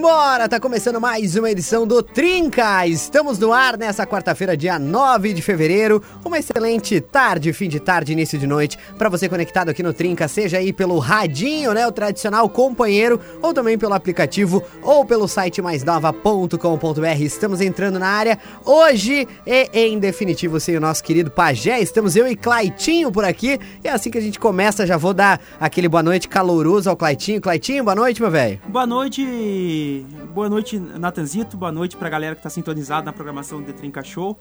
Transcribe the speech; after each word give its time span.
Embora! 0.00 0.48
Tá 0.48 0.58
começando 0.58 0.98
mais 0.98 1.36
uma 1.36 1.50
edição 1.50 1.86
do 1.86 2.02
Trinca. 2.02 2.86
Estamos 2.86 3.38
no 3.38 3.52
ar 3.52 3.76
nessa 3.76 4.06
quarta-feira, 4.06 4.56
dia 4.56 4.78
9 4.78 5.34
de 5.34 5.42
fevereiro. 5.42 6.02
Uma 6.24 6.38
excelente 6.38 6.98
tarde, 7.02 7.52
fim 7.52 7.68
de 7.68 7.78
tarde, 7.78 8.14
início 8.14 8.38
de 8.38 8.46
noite 8.46 8.78
para 8.96 9.10
você 9.10 9.28
conectado 9.28 9.68
aqui 9.68 9.82
no 9.82 9.92
Trinca, 9.92 10.26
seja 10.26 10.56
aí 10.56 10.72
pelo 10.72 10.98
radinho, 10.98 11.74
né, 11.74 11.86
o 11.86 11.92
tradicional 11.92 12.48
companheiro, 12.48 13.20
ou 13.42 13.52
também 13.52 13.76
pelo 13.76 13.92
aplicativo 13.92 14.62
ou 14.82 15.04
pelo 15.04 15.28
site 15.28 15.60
maisnova.com.br. 15.60 17.20
Estamos 17.20 17.60
entrando 17.60 17.98
na 17.98 18.08
área 18.08 18.38
hoje 18.64 19.28
e 19.46 19.68
em 19.74 19.98
definitivo 19.98 20.58
sem 20.58 20.78
o 20.78 20.80
nosso 20.80 21.04
querido 21.04 21.30
Pajé. 21.30 21.78
Estamos 21.78 22.16
eu 22.16 22.26
e 22.26 22.34
Claitinho 22.34 23.12
por 23.12 23.26
aqui. 23.26 23.60
E 23.84 23.88
é 23.88 23.92
assim 23.92 24.10
que 24.10 24.16
a 24.16 24.22
gente 24.22 24.38
começa, 24.38 24.86
já 24.86 24.96
vou 24.96 25.12
dar 25.12 25.38
aquele 25.60 25.90
boa 25.90 26.02
noite 26.02 26.26
caloroso 26.26 26.88
ao 26.88 26.96
Claitinho. 26.96 27.38
Claitinho, 27.38 27.84
boa 27.84 27.94
noite, 27.94 28.22
meu 28.22 28.30
velho. 28.30 28.58
Boa 28.66 28.86
noite 28.86 29.89
boa 30.32 30.48
noite, 30.48 30.78
Natanzito. 30.78 31.56
Boa 31.56 31.72
noite 31.72 31.96
pra 31.96 32.08
galera 32.08 32.34
que 32.34 32.42
tá 32.42 32.48
sintonizada 32.50 33.06
na 33.06 33.12
programação 33.12 33.60
do 33.60 33.66
The 33.66 33.72
Trinca 33.72 34.02
Show. 34.02 34.38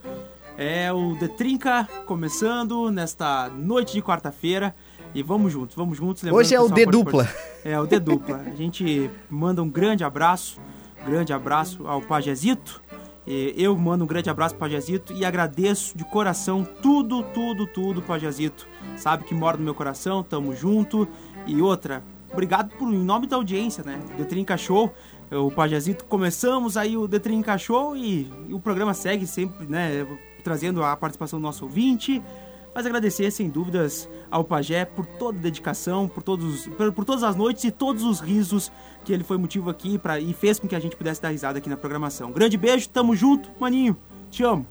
É 0.57 0.91
o 0.91 1.15
The 1.17 1.27
Trinca 1.29 1.87
começando 2.05 2.91
nesta 2.91 3.49
noite 3.49 3.93
de 3.93 4.01
quarta-feira. 4.01 4.75
E 5.13 5.23
vamos 5.23 5.51
juntos, 5.51 5.75
vamos 5.75 5.97
juntos. 5.97 6.23
Hoje 6.23 6.53
é 6.53 6.61
o 6.61 6.69
D 6.69 6.85
dupla. 6.85 7.27
É 7.65 7.79
o 7.79 7.87
D 7.87 7.99
dupla. 7.99 8.43
A 8.45 8.55
gente 8.55 9.09
manda 9.29 9.63
um 9.63 9.69
grande 9.69 10.03
abraço, 10.03 10.59
grande 11.05 11.33
abraço 11.33 11.87
ao 11.87 12.01
Pajezito. 12.01 12.81
Eu 13.25 13.77
mando 13.77 14.03
um 14.03 14.07
grande 14.07 14.29
abraço 14.29 14.55
pro 14.55 14.61
Pajezito 14.67 15.13
e 15.13 15.23
agradeço 15.23 15.97
de 15.97 16.03
coração 16.03 16.67
tudo, 16.81 17.23
tudo, 17.23 17.65
tudo, 17.67 18.01
Pajezito. 18.01 18.67
Sabe 18.97 19.23
que 19.23 19.33
mora 19.33 19.57
no 19.57 19.63
meu 19.63 19.75
coração, 19.75 20.23
tamo 20.23 20.55
junto. 20.55 21.07
E 21.45 21.61
outra, 21.61 22.03
obrigado 22.31 22.75
por, 22.75 22.93
em 22.93 23.03
nome 23.03 23.27
da 23.27 23.35
audiência, 23.35 23.83
né? 23.83 23.99
The 24.17 24.57
Show 24.57 24.93
o 25.31 25.51
Pajazito. 25.51 26.05
Começamos 26.05 26.77
aí 26.77 26.97
o 26.97 27.07
Detrim 27.07 27.37
Encaixou 27.37 27.95
e, 27.95 28.31
e 28.47 28.53
o 28.53 28.59
programa 28.59 28.93
segue 28.93 29.27
sempre, 29.27 29.67
né, 29.67 30.05
trazendo 30.43 30.83
a 30.83 30.95
participação 30.95 31.39
do 31.39 31.43
nosso 31.43 31.65
ouvinte. 31.65 32.21
Mas 32.73 32.85
agradecer, 32.85 33.29
sem 33.31 33.49
dúvidas, 33.49 34.07
ao 34.29 34.43
Pajé 34.43 34.85
por 34.85 35.05
toda 35.05 35.37
a 35.37 35.41
dedicação, 35.41 36.07
por, 36.07 36.23
todos, 36.23 36.67
por, 36.67 36.91
por, 36.91 37.03
todas 37.03 37.23
as 37.23 37.35
noites 37.35 37.63
e 37.63 37.71
todos 37.71 38.03
os 38.03 38.19
risos 38.19 38.71
que 39.03 39.11
ele 39.11 39.23
foi 39.23 39.37
motivo 39.37 39.69
aqui 39.69 39.97
pra, 39.97 40.19
e 40.19 40.33
fez 40.33 40.59
com 40.59 40.67
que 40.67 40.75
a 40.75 40.79
gente 40.79 40.95
pudesse 40.95 41.21
dar 41.21 41.29
risada 41.29 41.57
aqui 41.57 41.67
na 41.67 41.75
programação. 41.75 42.31
Grande 42.31 42.57
beijo, 42.57 42.87
tamo 42.89 43.15
junto, 43.15 43.49
maninho, 43.59 43.97
te 44.29 44.43
amo. 44.43 44.65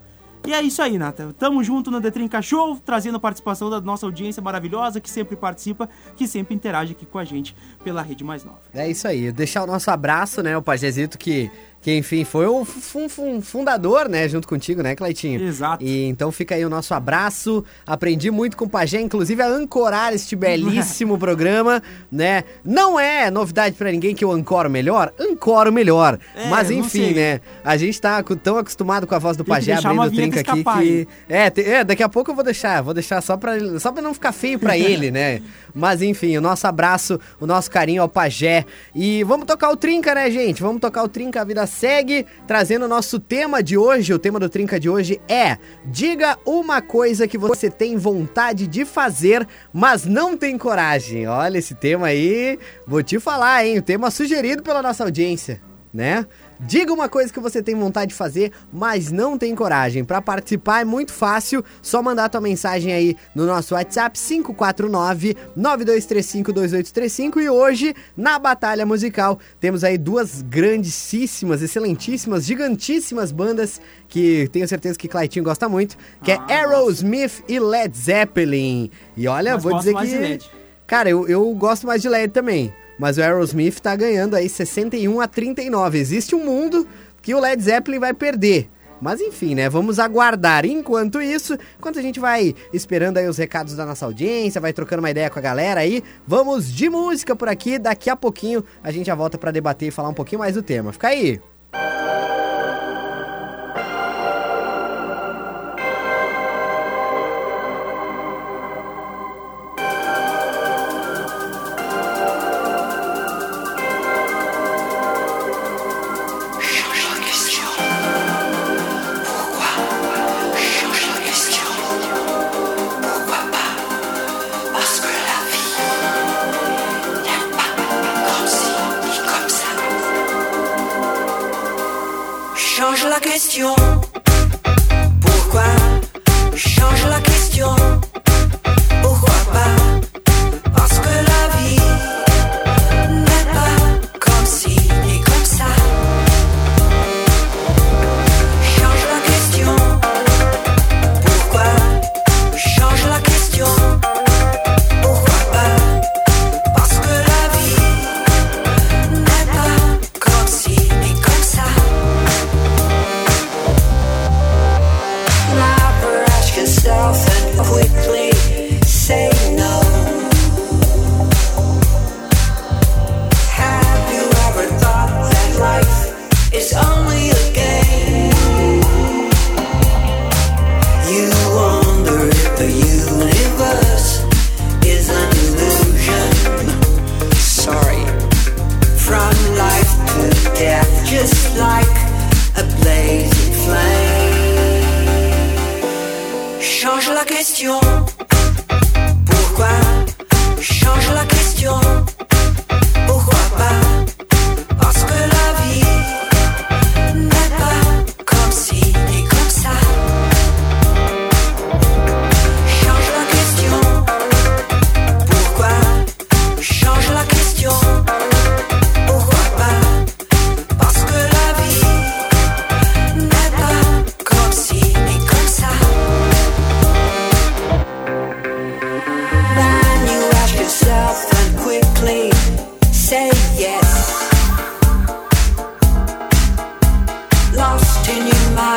E 0.48 0.54
é 0.54 0.62
isso 0.62 0.80
aí, 0.80 0.96
Nata. 0.96 1.34
Tamo 1.38 1.62
junto 1.62 1.90
no 1.90 2.00
Detrinca 2.00 2.40
Show, 2.40 2.80
trazendo 2.82 3.18
a 3.18 3.20
participação 3.20 3.68
da 3.68 3.82
nossa 3.82 4.06
audiência 4.06 4.42
maravilhosa, 4.42 4.98
que 4.98 5.10
sempre 5.10 5.36
participa, 5.36 5.86
que 6.16 6.26
sempre 6.26 6.54
interage 6.54 6.92
aqui 6.92 7.04
com 7.04 7.18
a 7.18 7.24
gente 7.24 7.54
pela 7.84 8.00
Rede 8.00 8.24
Mais 8.24 8.46
Nova. 8.46 8.62
É 8.72 8.88
isso 8.88 9.06
aí. 9.06 9.30
Deixar 9.30 9.64
o 9.64 9.66
nosso 9.66 9.90
abraço, 9.90 10.42
né, 10.42 10.56
o 10.56 10.62
Pajezito, 10.62 11.18
que 11.18 11.50
que 11.80 11.96
enfim 11.96 12.24
foi 12.24 12.48
um, 12.48 12.66
um, 12.96 13.40
fundador, 13.40 14.08
né, 14.08 14.28
junto 14.28 14.48
contigo, 14.48 14.82
né, 14.82 14.96
Claitinho? 14.96 15.40
Exato. 15.40 15.84
E 15.84 16.04
então 16.06 16.32
fica 16.32 16.54
aí 16.54 16.64
o 16.64 16.68
nosso 16.68 16.92
abraço. 16.92 17.64
Aprendi 17.86 18.30
muito 18.30 18.56
com 18.56 18.64
o 18.64 18.68
Pajé, 18.68 19.00
inclusive 19.00 19.40
a 19.42 19.46
ancorar 19.46 20.12
este 20.12 20.34
belíssimo 20.34 21.16
programa, 21.18 21.82
né? 22.10 22.44
Não 22.64 22.98
é 22.98 23.30
novidade 23.30 23.76
para 23.76 23.92
ninguém 23.92 24.14
que 24.14 24.24
eu 24.24 24.32
ancoro 24.32 24.68
melhor, 24.68 25.12
ancoro 25.18 25.72
melhor. 25.72 26.18
É, 26.34 26.48
Mas 26.48 26.70
enfim, 26.70 27.12
né? 27.14 27.40
A 27.64 27.76
gente 27.76 28.00
tá 28.00 28.22
tão 28.42 28.58
acostumado 28.58 29.06
com 29.06 29.14
a 29.14 29.18
voz 29.18 29.36
do 29.36 29.44
Tem 29.44 29.54
Pajé 29.54 29.74
abrindo 29.74 30.02
o 30.02 30.10
trinca 30.10 30.40
aqui 30.40 30.64
que 30.64 31.08
é, 31.28 31.48
te... 31.48 31.62
é, 31.62 31.84
daqui 31.84 32.02
a 32.02 32.08
pouco 32.08 32.30
eu 32.30 32.34
vou 32.34 32.44
deixar, 32.44 32.82
vou 32.82 32.94
deixar 32.94 33.20
só 33.20 33.36
para 33.36 33.78
só 33.78 33.92
para 33.92 34.02
não 34.02 34.12
ficar 34.12 34.32
feio 34.32 34.58
para 34.58 34.76
ele, 34.76 35.10
né? 35.12 35.40
Mas 35.74 36.02
enfim, 36.02 36.36
o 36.36 36.40
nosso 36.40 36.66
abraço, 36.66 37.20
o 37.38 37.46
nosso 37.46 37.70
carinho 37.70 38.02
ao 38.02 38.08
Pajé. 38.08 38.64
E 38.94 39.22
vamos 39.22 39.46
tocar 39.46 39.70
o 39.70 39.76
trinca, 39.76 40.14
né, 40.14 40.28
gente? 40.30 40.60
Vamos 40.60 40.80
tocar 40.80 41.04
o 41.04 41.08
trinca 41.08 41.40
a 41.40 41.44
vida 41.44 41.66
segue 41.78 42.26
trazendo 42.46 42.86
o 42.86 42.88
nosso 42.88 43.20
tema 43.20 43.62
de 43.62 43.78
hoje. 43.78 44.12
O 44.12 44.18
tema 44.18 44.40
do 44.40 44.48
Trinca 44.48 44.80
de 44.80 44.90
hoje 44.90 45.20
é: 45.28 45.56
Diga 45.84 46.36
uma 46.44 46.82
coisa 46.82 47.28
que 47.28 47.38
você 47.38 47.70
tem 47.70 47.96
vontade 47.96 48.66
de 48.66 48.84
fazer, 48.84 49.46
mas 49.72 50.04
não 50.04 50.36
tem 50.36 50.58
coragem. 50.58 51.26
Olha 51.28 51.58
esse 51.58 51.74
tema 51.74 52.08
aí, 52.08 52.58
vou 52.86 53.02
te 53.02 53.20
falar, 53.20 53.64
hein? 53.64 53.78
O 53.78 53.82
tema 53.82 54.10
sugerido 54.10 54.62
pela 54.62 54.82
nossa 54.82 55.04
audiência, 55.04 55.60
né? 55.94 56.26
Diga 56.60 56.92
uma 56.92 57.08
coisa 57.08 57.32
que 57.32 57.38
você 57.38 57.62
tem 57.62 57.74
vontade 57.74 58.10
de 58.10 58.14
fazer, 58.14 58.52
mas 58.72 59.12
não 59.12 59.38
tem 59.38 59.54
coragem. 59.54 60.04
Para 60.04 60.20
participar 60.20 60.80
é 60.80 60.84
muito 60.84 61.12
fácil, 61.12 61.64
só 61.80 62.02
mandar 62.02 62.28
tua 62.28 62.40
mensagem 62.40 62.92
aí 62.92 63.16
no 63.34 63.46
nosso 63.46 63.74
WhatsApp 63.74 64.18
549 64.18 65.36
9235 65.54 66.52
2835 66.52 67.40
e 67.40 67.48
hoje 67.48 67.94
na 68.16 68.38
batalha 68.38 68.84
musical 68.84 69.38
temos 69.60 69.84
aí 69.84 69.96
duas 69.96 70.42
grandíssimas, 70.42 71.62
excelentíssimas, 71.62 72.44
gigantíssimas 72.44 73.30
bandas 73.30 73.80
que 74.08 74.48
tenho 74.52 74.66
certeza 74.66 74.98
que 74.98 75.08
Claitinho 75.08 75.44
gosta 75.44 75.68
muito, 75.68 75.96
que 76.22 76.32
é 76.32 76.36
ah, 76.36 76.46
é 76.48 76.54
Aerosmith 76.56 77.44
e 77.48 77.60
Led 77.60 77.96
Zeppelin. 77.96 78.90
E 79.16 79.28
olha, 79.28 79.54
mas 79.54 79.62
vou 79.62 79.78
dizer 79.78 79.94
que 79.94 80.58
Cara, 80.88 81.10
eu, 81.10 81.28
eu 81.28 81.54
gosto 81.54 81.86
mais 81.86 82.00
de 82.00 82.08
Led 82.08 82.32
também. 82.32 82.72
Mas 82.98 83.16
o 83.16 83.22
Aerosmith 83.22 83.80
tá 83.80 83.94
ganhando 83.94 84.34
aí 84.34 84.48
61 84.48 85.20
a 85.20 85.28
39. 85.28 85.98
Existe 85.98 86.34
um 86.34 86.44
mundo 86.44 86.86
que 87.22 87.34
o 87.34 87.40
Led 87.40 87.62
Zeppelin 87.62 87.98
vai 87.98 88.12
perder. 88.12 88.68
Mas 89.00 89.20
enfim, 89.20 89.54
né? 89.54 89.68
Vamos 89.68 89.98
aguardar. 89.98 90.66
Enquanto 90.66 91.22
isso, 91.22 91.56
enquanto 91.78 91.98
a 91.98 92.02
gente 92.02 92.18
vai 92.18 92.54
esperando 92.72 93.18
aí 93.18 93.28
os 93.28 93.38
recados 93.38 93.76
da 93.76 93.86
nossa 93.86 94.04
audiência, 94.04 94.60
vai 94.60 94.72
trocando 94.72 95.00
uma 95.00 95.10
ideia 95.10 95.30
com 95.30 95.38
a 95.38 95.42
galera 95.42 95.80
aí, 95.80 96.02
vamos 96.26 96.72
de 96.72 96.88
música 96.90 97.36
por 97.36 97.48
aqui. 97.48 97.78
Daqui 97.78 98.10
a 98.10 98.16
pouquinho 98.16 98.64
a 98.82 98.90
gente 98.90 99.06
já 99.06 99.14
volta 99.14 99.38
para 99.38 99.50
debater 99.50 99.88
e 99.88 99.92
falar 99.92 100.08
um 100.08 100.14
pouquinho 100.14 100.40
mais 100.40 100.54
do 100.54 100.62
tema. 100.62 100.92
Fica 100.92 101.08
aí. 101.08 101.40
just 101.72 102.37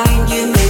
find 0.05 0.29
you. 0.29 0.60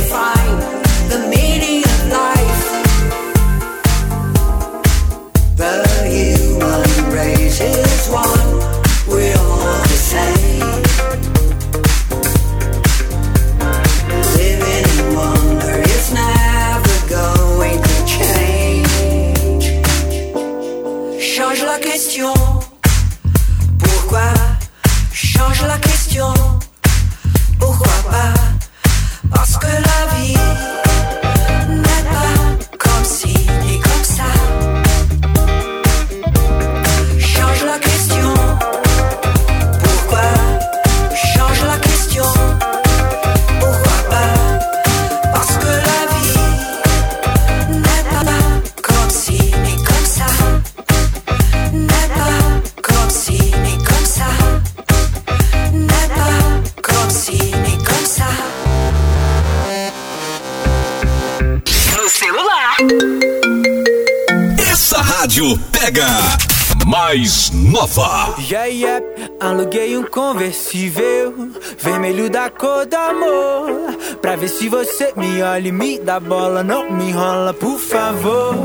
Um 70.02 70.10
conversível 70.10 71.34
vermelho 71.78 72.30
da 72.30 72.50
cor 72.50 72.86
do 72.86 72.96
amor. 72.96 73.96
Pra 74.20 74.36
ver 74.36 74.50
se 74.50 74.68
você 74.68 75.14
me 75.16 75.42
olha 75.44 75.68
e 75.68 75.72
me 75.72 76.00
dá 76.00 76.20
bola, 76.20 76.64
não 76.64 76.92
me 76.92 77.10
enrola, 77.10 77.54
por 77.54 77.78
favor. 77.80 78.56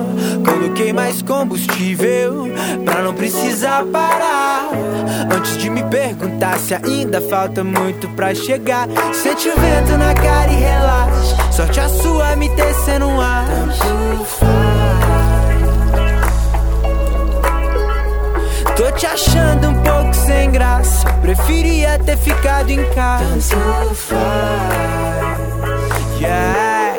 Coloquei 0.45 0.93
mais 0.93 1.21
combustível 1.23 2.49
pra 2.85 3.03
não 3.03 3.13
precisar 3.13 3.85
parar. 3.87 4.71
Antes 5.35 5.59
de 5.59 5.69
me 5.69 5.83
perguntar 5.85 6.59
se 6.59 6.75
ainda 6.75 7.21
falta 7.21 7.63
muito 7.63 8.09
pra 8.11 8.35
chegar, 8.35 8.89
sente 9.13 9.49
o 9.49 9.55
vento 9.55 9.99
na 9.99 10.15
cara 10.15 10.51
e 10.51 10.57
relaxa. 10.57 11.53
Sorte 11.53 11.81
a 11.81 11.89
sua 11.89 12.37
me 12.37 12.49
tecendo 12.51 13.07
um 13.07 13.21
ar. 13.21 13.47
Tô 18.77 18.93
te 18.93 19.07
achando 19.07 19.71
um 19.71 19.75
pouco 19.83 20.15
sem 20.15 20.51
graça. 20.51 21.09
Preferia 21.23 21.99
ter 21.99 22.19
ficado 22.19 22.69
em 22.69 22.85
casa. 22.91 23.57
Yeah. 26.21 26.95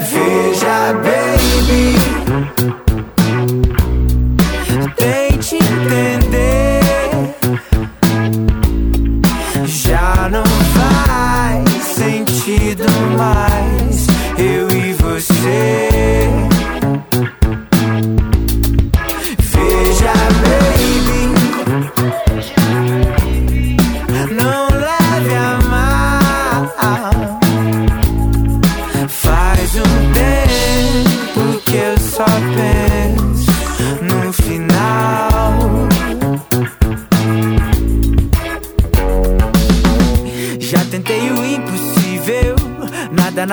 Veja, 0.00 0.92
baby. 1.02 1.96
Tente 4.96 5.56
entender. 5.56 6.80
Já 9.64 10.28
não 10.28 10.44
faz 10.44 11.82
sentido 11.94 12.84
mais. 13.16 13.45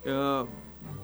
ah, 0.08 0.46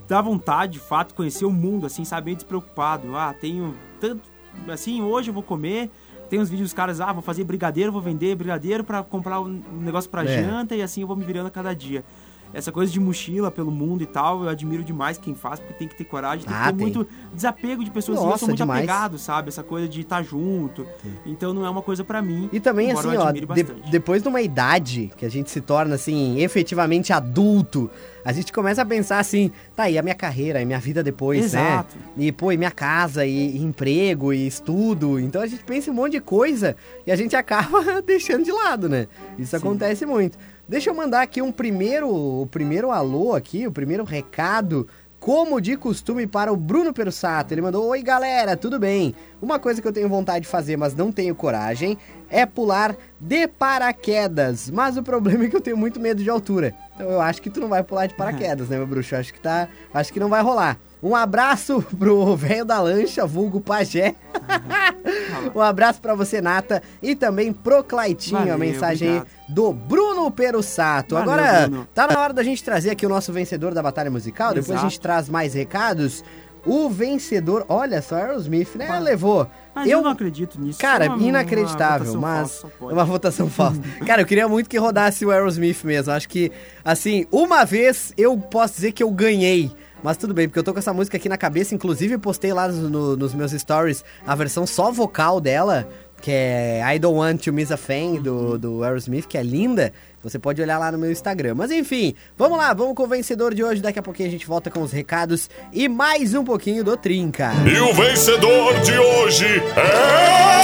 dá 0.08 0.20
vontade, 0.20 0.74
de 0.74 0.80
fato, 0.80 1.14
conhecer 1.14 1.46
o 1.46 1.52
mundo, 1.52 1.86
assim, 1.86 2.04
sabe? 2.04 2.26
Bem 2.26 2.36
despreocupado. 2.36 3.16
Ah, 3.16 3.36
tenho 3.40 3.76
tanto... 4.02 4.24
Assim, 4.68 5.04
hoje 5.04 5.30
eu 5.30 5.34
vou 5.34 5.44
comer... 5.44 5.92
Tem 6.30 6.40
uns 6.40 6.50
vídeos 6.50 6.70
dos 6.70 6.74
caras, 6.74 7.02
ah, 7.02 7.12
vou 7.12 7.22
fazer 7.24 7.44
brigadeiro, 7.44 7.92
vou 7.92 8.02
vender 8.02 8.36
brigadeiro 8.36 8.84
pra 8.84 9.02
comprar 9.04 9.42
um 9.42 9.62
negócio 9.82 10.10
pra 10.10 10.24
É. 10.24 10.44
janta 10.44 10.76
e 10.76 10.82
assim 10.82 11.02
eu 11.02 11.08
vou 11.08 11.16
me 11.16 11.24
virando 11.26 11.48
a 11.48 11.52
cada 11.52 11.74
dia. 11.74 12.04
Essa 12.54 12.72
coisa 12.72 12.92
de 12.92 13.00
mochila 13.00 13.52
pelo 13.52 13.70
mundo 13.72 14.02
e 14.02 14.06
tal, 14.08 14.44
eu 14.44 14.50
admiro 14.50 14.84
demais 14.84 15.18
quem 15.20 15.36
faz, 15.36 15.60
porque 15.60 15.74
tem 15.76 15.88
que 15.88 15.96
ter 15.96 16.04
coragem, 16.06 16.46
tem 16.46 16.54
Ah, 16.54 16.60
que 16.68 16.72
ter 16.72 16.78
tem. 16.78 16.82
muito 16.94 17.08
desapego 17.34 17.84
de 17.84 17.92
pessoas. 17.92 18.18
e 18.18 18.22
eu 18.22 18.26
Nossa, 18.26 18.40
sou 18.40 18.48
muito 18.48 18.58
demais. 18.58 18.80
apegado, 18.80 19.18
sabe? 19.20 19.50
Essa 19.50 19.62
coisa 19.62 19.88
de 19.88 20.02
estar 20.02 20.24
junto. 20.24 20.86
Então 21.26 21.54
não 21.54 21.66
é 21.66 21.70
uma 21.70 21.82
coisa 21.84 22.04
pra 22.04 22.22
mim. 22.22 22.50
E 22.52 22.60
também, 22.60 22.92
assim, 22.92 23.14
eu 23.14 23.22
ó, 23.22 23.32
de- 23.32 23.46
depois 23.92 24.24
de 24.24 24.28
uma 24.30 24.42
idade 24.42 25.12
que 25.16 25.26
a 25.26 25.30
gente 25.30 25.52
se 25.52 25.62
torna, 25.62 25.94
assim, 25.96 26.40
efetivamente 26.42 27.14
adulto, 27.14 27.90
a 28.26 28.32
gente 28.34 28.52
começa 28.52 28.82
a 28.82 28.86
pensar 28.86 29.20
assim, 29.20 29.52
tá 29.76 29.84
aí 29.84 29.98
a 29.98 30.02
minha 30.02 30.16
carreira, 30.16 30.62
e 30.62 30.66
minha 30.66 30.80
vida 30.80 31.04
depois, 31.04 31.46
Exato. 31.46 31.96
né? 32.18 32.26
E, 32.26 32.32
pô, 32.32 32.52
e 32.52 32.58
minha 32.58 32.72
casa, 32.72 33.26
e, 33.26 33.58
e 33.58 33.64
emprego, 33.64 34.34
e 34.34 34.48
estudo. 34.48 35.20
Então 35.20 35.42
a 35.42 35.48
gente 35.48 35.64
pensa 35.64 35.90
em 35.90 35.94
um 35.94 35.96
monte 35.96 36.14
de 36.14 36.20
coisa 36.22 36.76
e 37.06 37.12
a 37.12 37.16
gente 37.16 37.36
acaba 37.36 37.80
deixando 38.02 38.44
de 38.44 38.52
lado, 38.52 38.90
né? 38.90 39.08
Isso 39.38 39.56
acontece 39.56 40.06
muito. 40.06 40.38
Deixa 40.70 40.92
eu 40.92 40.94
mandar 40.94 41.24
aqui 41.24 41.42
um 41.42 41.52
primeiro, 41.52 42.08
o 42.08 42.46
primeiro 42.46 42.92
alô 42.92 43.34
aqui, 43.34 43.66
o 43.66 43.72
primeiro 43.72 44.04
recado 44.04 44.88
como 45.20 45.60
de 45.60 45.76
costume 45.76 46.28
para 46.28 46.54
o 46.54 46.56
Bruno 46.56 46.94
Persato. 46.94 47.52
Ele 47.52 47.62
mandou: 47.64 47.88
Oi 47.88 48.04
galera, 48.04 48.56
tudo 48.56 48.78
bem? 48.78 49.16
Uma 49.42 49.58
coisa 49.58 49.82
que 49.82 49.88
eu 49.88 49.92
tenho 49.92 50.08
vontade 50.08 50.42
de 50.42 50.48
fazer, 50.48 50.78
mas 50.78 50.94
não 50.94 51.12
tenho 51.12 51.34
coragem, 51.34 51.98
é 52.30 52.46
pular 52.46 52.96
de 53.20 53.48
paraquedas. 53.48 54.70
Mas 54.70 54.98
o 54.98 55.04
problema 55.04 55.46
é 55.46 55.48
que 55.48 55.56
eu 55.56 55.62
tenho 55.62 55.78
muito 55.78 56.00
medo 56.00 56.24
de 56.24 56.30
altura. 56.30 56.74
Então 56.96 57.10
eu 57.10 57.22
acho 57.22 57.42
que 57.42 57.50
tu 57.50 57.60
não 57.60 57.68
vai 57.70 57.84
pular 57.84 58.06
de 58.08 58.14
paraquedas, 58.14 58.70
né, 58.70 58.78
meu 58.78 58.88
bruxo? 58.88 59.16
Eu 59.16 59.20
acho 59.20 59.34
que 59.34 59.40
tá. 59.40 59.68
Acho 59.94 60.12
que 60.14 60.20
não 60.20 60.30
vai 60.30 60.42
rolar. 60.42 60.78
Um 61.02 61.16
abraço 61.16 61.82
pro 61.98 62.36
velho 62.36 62.66
da 62.66 62.80
lancha, 62.82 63.26
vulgo 63.26 63.62
pajé. 63.62 64.16
um 65.56 65.62
abraço 65.62 66.02
pra 66.02 66.14
você, 66.14 66.42
Nata. 66.42 66.82
E 67.02 67.16
também 67.16 67.54
pro 67.54 67.84
Claitinho, 67.84 68.38
a 68.38 68.42
Valeu, 68.42 68.58
mensagem 68.58 69.08
aí 69.10 69.18
obrigado. 69.18 69.36
do 69.48 69.74
Bruno 69.74 70.30
Perussato. 70.32 71.16
Valeu, 71.16 71.34
Agora, 71.34 71.68
Bruno. 71.68 71.88
tá 71.94 72.08
na 72.08 72.20
hora 72.20 72.34
da 72.34 72.44
gente 72.44 72.64
trazer 72.64 72.90
aqui 72.92 73.06
o 73.06 73.10
nosso 73.10 73.32
vencedor 73.32 73.74
da 73.74 73.82
batalha 73.82 74.12
musical. 74.12 74.50
Depois 74.50 74.70
a 74.72 74.74
Exato. 74.74 74.90
gente 74.90 75.00
traz 75.00 75.30
mais 75.30 75.54
recados. 75.54 76.24
O 76.66 76.90
vencedor, 76.90 77.66
olha 77.70 78.02
só, 78.02 78.16
Aerosmith, 78.16 78.76
né? 78.76 78.86
Mas- 78.90 79.02
Levou. 79.04 79.48
Mas 79.80 79.90
eu, 79.90 80.02
não 80.02 80.12
acredito 80.12 80.60
nisso. 80.60 80.80
Cara, 80.80 81.06
É 81.06 81.08
uma- 81.10 81.18
uma 81.18 81.28
inacreditável, 81.28 82.00
votação 82.14 82.22
mas 82.22 82.38
falsa, 82.62 82.68
pode. 82.80 82.94
uma 82.94 83.06
votação 83.06 83.50
falsa. 83.50 83.82
Cara, 84.06 84.22
eu 84.22 84.26
queria 84.26 84.48
muito 84.48 84.70
que 84.70 84.78
rodasse 84.78 85.26
o 85.26 85.32
Aerosmith 85.32 85.84
mesmo. 85.84 86.12
Acho 86.14 86.28
que, 86.30 86.52
assim, 86.84 87.26
uma 87.32 87.66
vez 87.66 88.14
eu 88.18 88.38
posso 88.38 88.76
dizer 88.76 88.92
que 88.92 89.04
eu 89.04 89.12
ganhei. 89.12 89.72
Mas 90.02 90.16
tudo 90.16 90.34
bem, 90.34 90.48
porque 90.48 90.58
eu 90.58 90.64
tô 90.64 90.72
com 90.72 90.80
essa 90.80 90.94
música 90.94 91.18
aqui 91.18 91.28
na 91.28 91.38
cabeça. 91.38 91.76
Inclusive, 91.76 92.18
postei 92.18 92.54
lá 92.54 92.70
no- 92.70 93.18
nos 93.18 93.34
meus 93.34 93.52
stories 93.52 94.04
a 94.26 94.34
versão 94.34 94.66
só 94.66 94.90
vocal 94.92 95.42
dela, 95.42 95.90
que 96.20 96.32
é 96.32 96.82
I 96.96 97.00
Don't 97.00 97.18
Want 97.18 97.44
to 97.44 97.54
Miss 97.54 97.72
a 97.72 97.78
Thing, 97.78 98.22
do, 98.22 98.58
do 98.58 98.84
Aerosmith, 98.84 99.26
que 99.28 99.38
é 99.38 99.44
linda. 99.44 99.94
Você 100.22 100.38
pode 100.38 100.62
olhar 100.62 100.78
lá 100.78 100.92
no 100.92 100.98
meu 100.98 101.12
Instagram. 101.12 101.56
Mas 101.56 101.72
enfim, 101.72 102.14
vamos 102.38 102.58
lá, 102.58 102.74
vamos 102.74 102.96
com 102.96 103.04
o 103.04 103.08
vencedor 103.08 103.54
de 103.54 103.64
hoje. 103.64 103.82
Daqui 103.82 104.00
a 104.00 104.04
pouquinho 104.04 104.28
a 104.28 104.32
gente 104.32 104.46
volta 104.46 104.70
com 104.70 104.82
os 104.82 104.92
recados 104.92 105.50
e 105.72 105.88
mais 105.88 106.34
um 106.34 106.44
pouquinho 106.44 106.84
do 106.84 106.98
Trinca. 106.98 107.52
E 107.66 107.80
o 107.80 107.94
vencedor 107.94 108.80
de 108.82 108.98
hoje 108.98 109.46
é. 109.76 110.59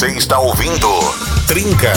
Você 0.00 0.12
está 0.16 0.38
ouvindo 0.38 0.88
Trinca. 1.46 1.92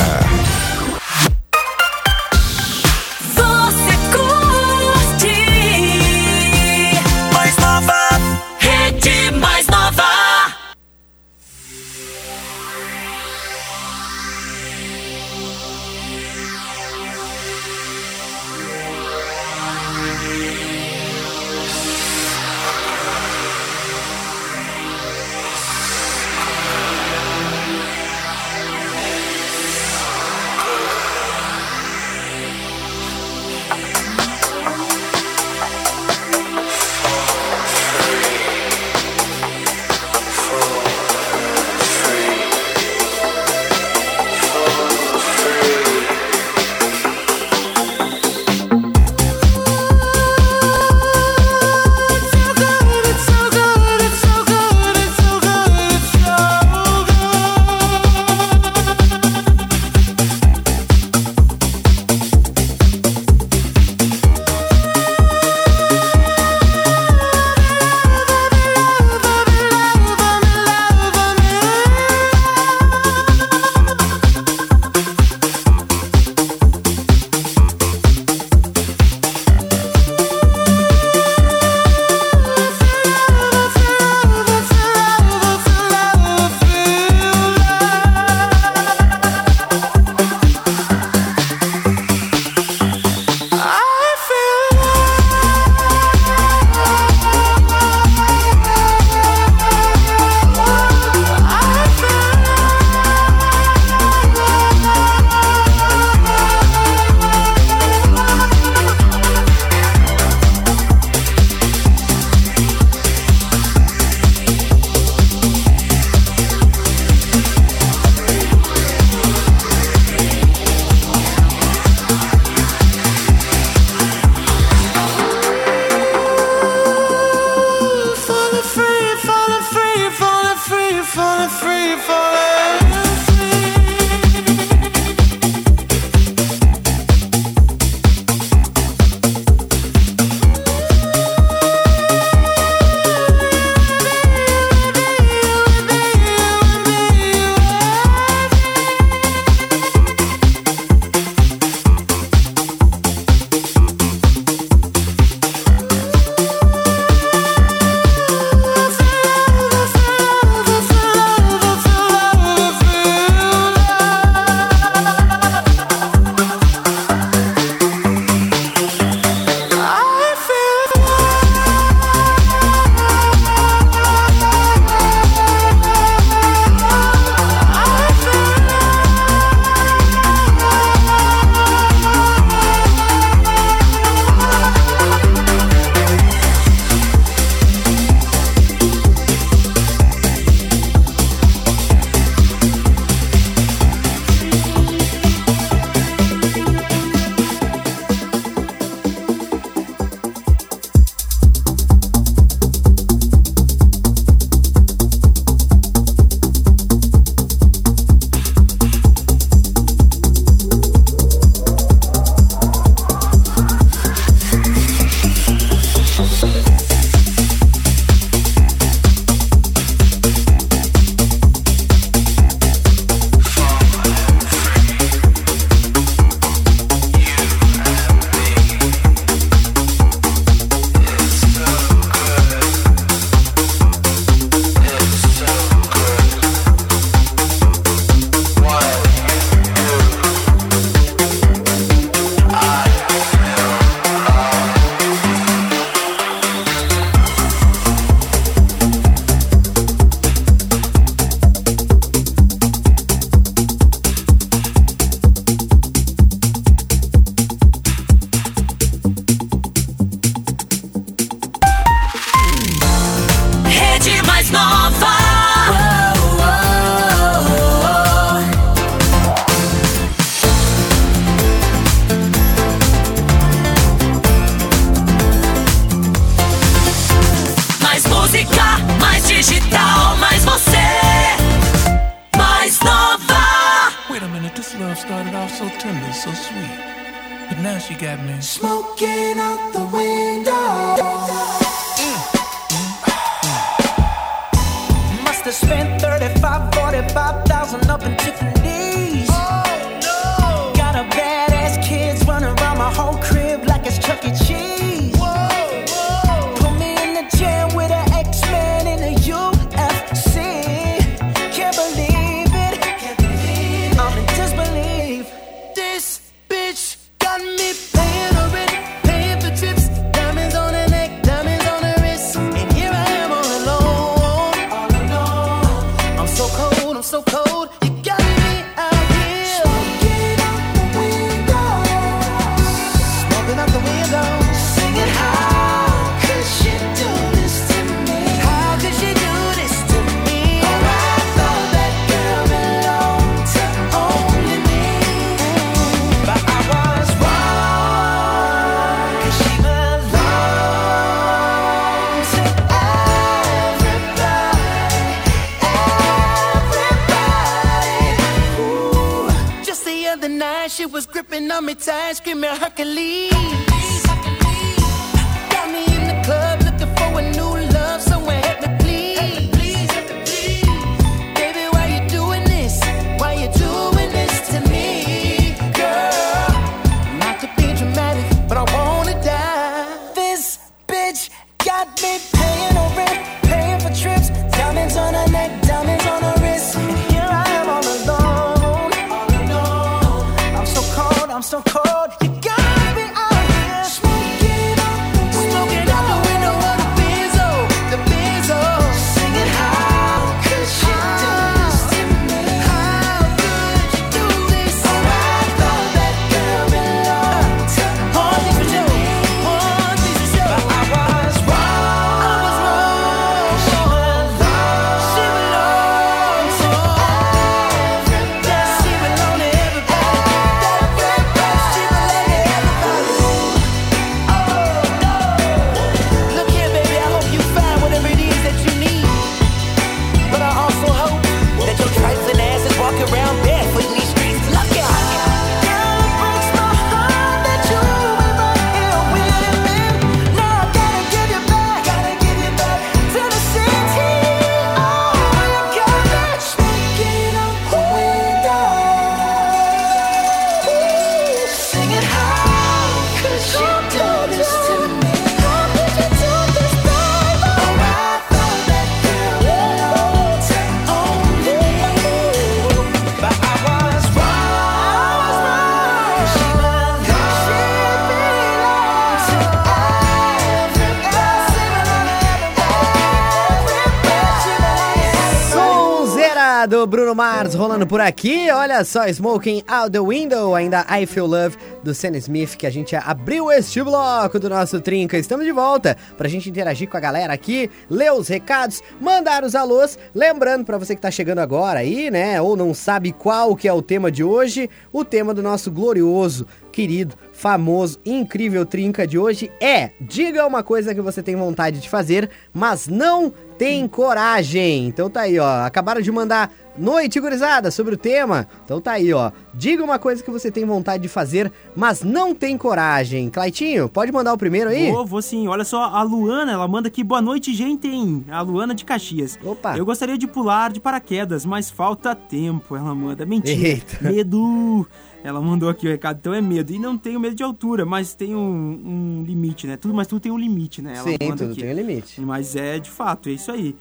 Do 476.74 476.88
Bruno 476.88 477.14
Mars 477.14 477.54
rolando 477.54 477.86
por 477.86 478.02
aqui. 478.02 478.50
Olha 478.50 478.84
só, 478.84 479.08
Smoking 479.08 479.62
Out 479.68 479.92
the 479.92 480.00
Window, 480.00 480.56
ainda 480.56 480.84
I 480.90 481.06
Feel 481.06 481.28
Love 481.28 481.56
do 481.84 481.94
Sam 481.94 482.18
Smith, 482.18 482.56
que 482.56 482.66
a 482.66 482.70
gente 482.72 482.96
abriu 482.96 483.52
este 483.52 483.84
bloco 483.84 484.40
do 484.40 484.50
nosso 484.50 484.82
Trinca. 484.82 485.16
Estamos 485.16 485.46
de 485.46 485.52
volta 485.52 485.96
pra 486.18 486.28
gente 486.28 486.50
interagir 486.50 486.90
com 486.90 486.98
a 486.98 487.00
galera 487.00 487.32
aqui, 487.32 487.70
ler 487.88 488.12
os 488.12 488.28
recados, 488.28 488.82
mandar 489.00 489.44
os 489.44 489.54
alôs. 489.54 490.00
Lembrando 490.16 490.66
pra 490.66 490.80
você 490.80 490.96
que 490.96 491.02
tá 491.02 491.12
chegando 491.12 491.40
agora 491.40 491.82
aí, 491.82 492.10
né, 492.10 492.42
ou 492.42 492.56
não 492.56 492.74
sabe 492.74 493.12
qual 493.12 493.56
que 493.56 493.68
é 493.68 493.74
o 493.74 493.84
tema 493.84 494.12
de 494.12 494.24
hoje, 494.24 494.68
o 494.92 495.06
tema 495.06 495.32
do 495.32 495.44
nosso 495.44 495.70
glorioso, 495.70 496.48
querido, 496.72 497.16
famoso, 497.32 498.00
incrível 498.04 498.66
Trinca 498.66 499.06
de 499.06 499.20
hoje 499.20 499.52
é: 499.62 499.92
diga 500.02 500.48
uma 500.48 500.64
coisa 500.64 500.96
que 500.96 501.02
você 501.02 501.22
tem 501.22 501.36
vontade 501.36 501.80
de 501.80 501.88
fazer, 501.88 502.32
mas 502.52 502.88
não 502.88 503.32
tem 503.58 503.88
coragem. 503.88 504.88
Então 504.88 505.10
tá 505.10 505.22
aí, 505.22 505.40
ó. 505.40 505.64
Acabaram 505.64 506.02
de 506.02 506.12
mandar 506.12 506.52
noite, 506.78 507.20
gurizada, 507.20 507.70
sobre 507.72 507.96
o 507.96 507.98
tema. 507.98 508.48
Então 508.66 508.82
tá 508.82 508.94
aí, 508.94 509.14
ó. 509.14 509.32
Diga 509.54 509.84
uma 509.84 510.00
coisa 510.00 510.24
que 510.24 510.32
você 510.32 510.52
tem 510.52 510.66
vontade 510.66 511.04
de 511.04 511.10
fazer, 511.10 511.52
mas 511.76 512.02
não 512.04 512.34
tem 512.34 512.58
coragem. 512.58 513.30
Claitinho, 513.30 513.88
pode 513.88 514.12
mandar 514.12 514.34
o 514.34 514.38
primeiro 514.38 514.70
aí? 514.70 514.92
Vou, 514.92 515.06
vou 515.06 515.22
sim. 515.22 515.48
Olha 515.48 515.64
só, 515.64 515.84
a 515.84 516.02
Luana, 516.04 516.52
ela 516.52 516.68
manda 516.68 516.88
aqui, 516.88 517.04
boa 517.04 517.22
noite, 517.22 517.54
gente. 517.54 517.88
hein? 517.88 518.26
A 518.30 518.42
Luana 518.42 518.74
de 518.74 518.84
Caxias. 518.86 519.38
Opa. 519.44 519.78
Eu 519.78 519.86
gostaria 519.86 520.18
de 520.18 520.28
pular 520.28 520.72
de 520.72 520.80
paraquedas, 520.80 521.46
mas 521.46 521.70
falta 521.70 522.16
tempo. 522.16 522.76
Ela 522.76 522.94
manda. 522.96 523.26
Mentira. 523.26 523.68
Eita. 523.68 523.98
Medo. 524.10 524.88
Ela 525.24 525.40
mandou 525.42 525.70
aqui 525.70 525.88
o 525.88 525.90
recado, 525.90 526.18
então 526.20 526.34
é 526.34 526.42
medo. 526.42 526.74
E 526.74 526.78
não 526.80 526.98
tenho 526.98 527.18
medo 527.18 527.34
de 527.34 527.42
altura, 527.44 527.86
mas 527.86 528.14
tem 528.14 528.36
um, 528.36 528.40
um 528.42 529.24
limite, 529.26 529.66
né? 529.66 529.78
Tudo, 529.78 529.94
mas 529.94 530.06
tudo 530.06 530.20
tem 530.20 530.32
um 530.32 530.38
limite, 530.38 530.82
né? 530.82 530.96
Ela 530.98 531.04
Sim, 531.04 531.18
tudo 531.18 531.52
aqui. 531.52 531.62
tem 531.62 531.72
um 531.72 531.76
limite. 531.76 532.20
Mas 532.20 532.58
é 532.58 532.78
de 532.78 532.90
fato, 532.90 533.30
é 533.30 533.32
isso 533.32 533.50
aí. 533.50 533.74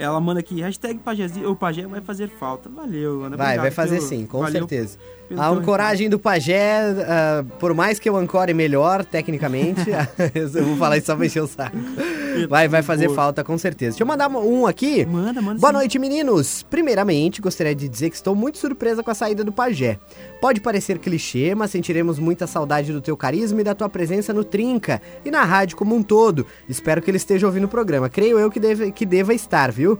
Ela 0.00 0.20
manda 0.20 0.40
aqui, 0.40 0.60
hashtag 0.60 0.98
Pajézinho, 1.00 1.50
o 1.50 1.56
Pajé 1.56 1.86
vai 1.86 2.00
fazer 2.00 2.28
falta. 2.28 2.68
Valeu, 2.68 3.22
Ana. 3.24 3.36
Vai, 3.36 3.58
vai 3.58 3.70
fazer 3.70 3.96
pelo- 3.96 4.08
sim, 4.08 4.26
com 4.26 4.38
valeu 4.40 4.60
certeza. 4.68 4.98
A 5.36 5.48
teu 5.48 5.58
ancoragem 5.58 6.08
do 6.08 6.18
pajé, 6.18 6.80
ah, 7.06 7.44
por 7.58 7.74
mais 7.74 7.98
que 7.98 8.08
eu 8.08 8.16
ancore 8.16 8.52
melhor, 8.52 9.04
tecnicamente, 9.04 9.90
eu 10.34 10.64
vou 10.64 10.76
falar 10.76 10.96
isso 10.96 11.06
só 11.06 11.16
pra 11.16 11.26
encher 11.26 11.42
o 11.42 11.46
saco. 11.46 11.76
Vai, 12.48 12.68
vai 12.68 12.82
fazer 12.82 13.08
falta, 13.10 13.42
com 13.42 13.58
certeza. 13.58 13.92
Deixa 13.92 14.02
eu 14.02 14.06
mandar 14.06 14.28
um 14.28 14.66
aqui. 14.66 15.04
Manda, 15.04 15.42
manda 15.42 15.60
Boa 15.60 15.72
sim. 15.72 15.78
noite, 15.78 15.98
meninos. 15.98 16.62
Primeiramente, 16.62 17.40
gostaria 17.40 17.74
de 17.74 17.88
dizer 17.88 18.10
que 18.10 18.16
estou 18.16 18.34
muito 18.34 18.58
surpresa 18.58 19.02
com 19.02 19.10
a 19.10 19.14
saída 19.14 19.42
do 19.42 19.52
pajé. 19.52 19.98
Pode 20.40 20.60
parecer 20.60 20.98
clichê, 20.98 21.54
mas 21.54 21.70
sentiremos 21.70 22.18
muita 22.18 22.46
saudade 22.46 22.92
do 22.92 23.00
teu 23.00 23.16
carisma 23.16 23.60
e 23.60 23.64
da 23.64 23.74
tua 23.74 23.88
presença 23.88 24.32
no 24.32 24.44
Trinca 24.44 25.02
e 25.24 25.30
na 25.30 25.44
rádio 25.44 25.76
como 25.76 25.94
um 25.94 26.02
todo. 26.02 26.46
Espero 26.68 27.02
que 27.02 27.10
ele 27.10 27.16
esteja 27.16 27.46
ouvindo 27.46 27.64
o 27.64 27.68
programa. 27.68 28.08
Creio 28.08 28.38
eu 28.38 28.50
que, 28.50 28.60
deve, 28.60 28.92
que 28.92 29.04
deva 29.04 29.34
estar, 29.34 29.70
viu? 29.72 29.98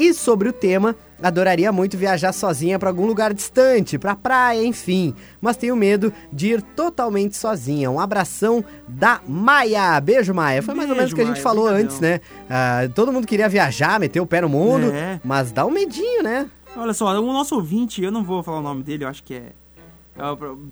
E 0.00 0.14
sobre 0.14 0.48
o 0.48 0.52
tema, 0.52 0.94
adoraria 1.20 1.72
muito 1.72 1.96
viajar 1.98 2.32
sozinha 2.32 2.78
para 2.78 2.88
algum 2.88 3.04
lugar 3.04 3.34
distante, 3.34 3.98
pra 3.98 4.14
praia, 4.14 4.62
enfim. 4.64 5.12
Mas 5.40 5.56
tenho 5.56 5.74
medo 5.74 6.12
de 6.32 6.48
ir 6.52 6.62
totalmente 6.62 7.36
sozinha. 7.36 7.90
Um 7.90 7.98
abração 7.98 8.64
da 8.86 9.20
Maia. 9.26 10.00
Beijo, 10.00 10.32
Maia. 10.32 10.62
Foi 10.62 10.74
mais 10.74 10.88
ou 10.88 10.94
menos 10.94 11.10
o 11.12 11.14
Beijo, 11.14 11.16
que 11.16 11.22
a 11.22 11.24
gente 11.24 11.42
Maia. 11.42 11.42
falou 11.42 11.64
Obrigadão. 11.64 11.86
antes, 11.86 12.00
né? 12.00 12.20
Ah, 12.48 12.82
todo 12.94 13.12
mundo 13.12 13.26
queria 13.26 13.48
viajar, 13.48 13.98
meter 13.98 14.20
o 14.20 14.26
pé 14.26 14.40
no 14.40 14.48
mundo, 14.48 14.92
É. 14.92 15.20
mas 15.24 15.50
dá 15.50 15.66
um 15.66 15.70
medinho, 15.70 16.22
né? 16.22 16.46
Olha 16.76 16.94
só, 16.94 17.06
o 17.20 17.32
nosso 17.32 17.56
ouvinte, 17.56 18.00
eu 18.00 18.12
não 18.12 18.22
vou 18.22 18.40
falar 18.42 18.58
o 18.60 18.62
nome 18.62 18.84
dele, 18.84 19.02
eu 19.02 19.08
acho 19.08 19.24
que 19.24 19.34
é. 19.34 19.42
é, 20.16 20.22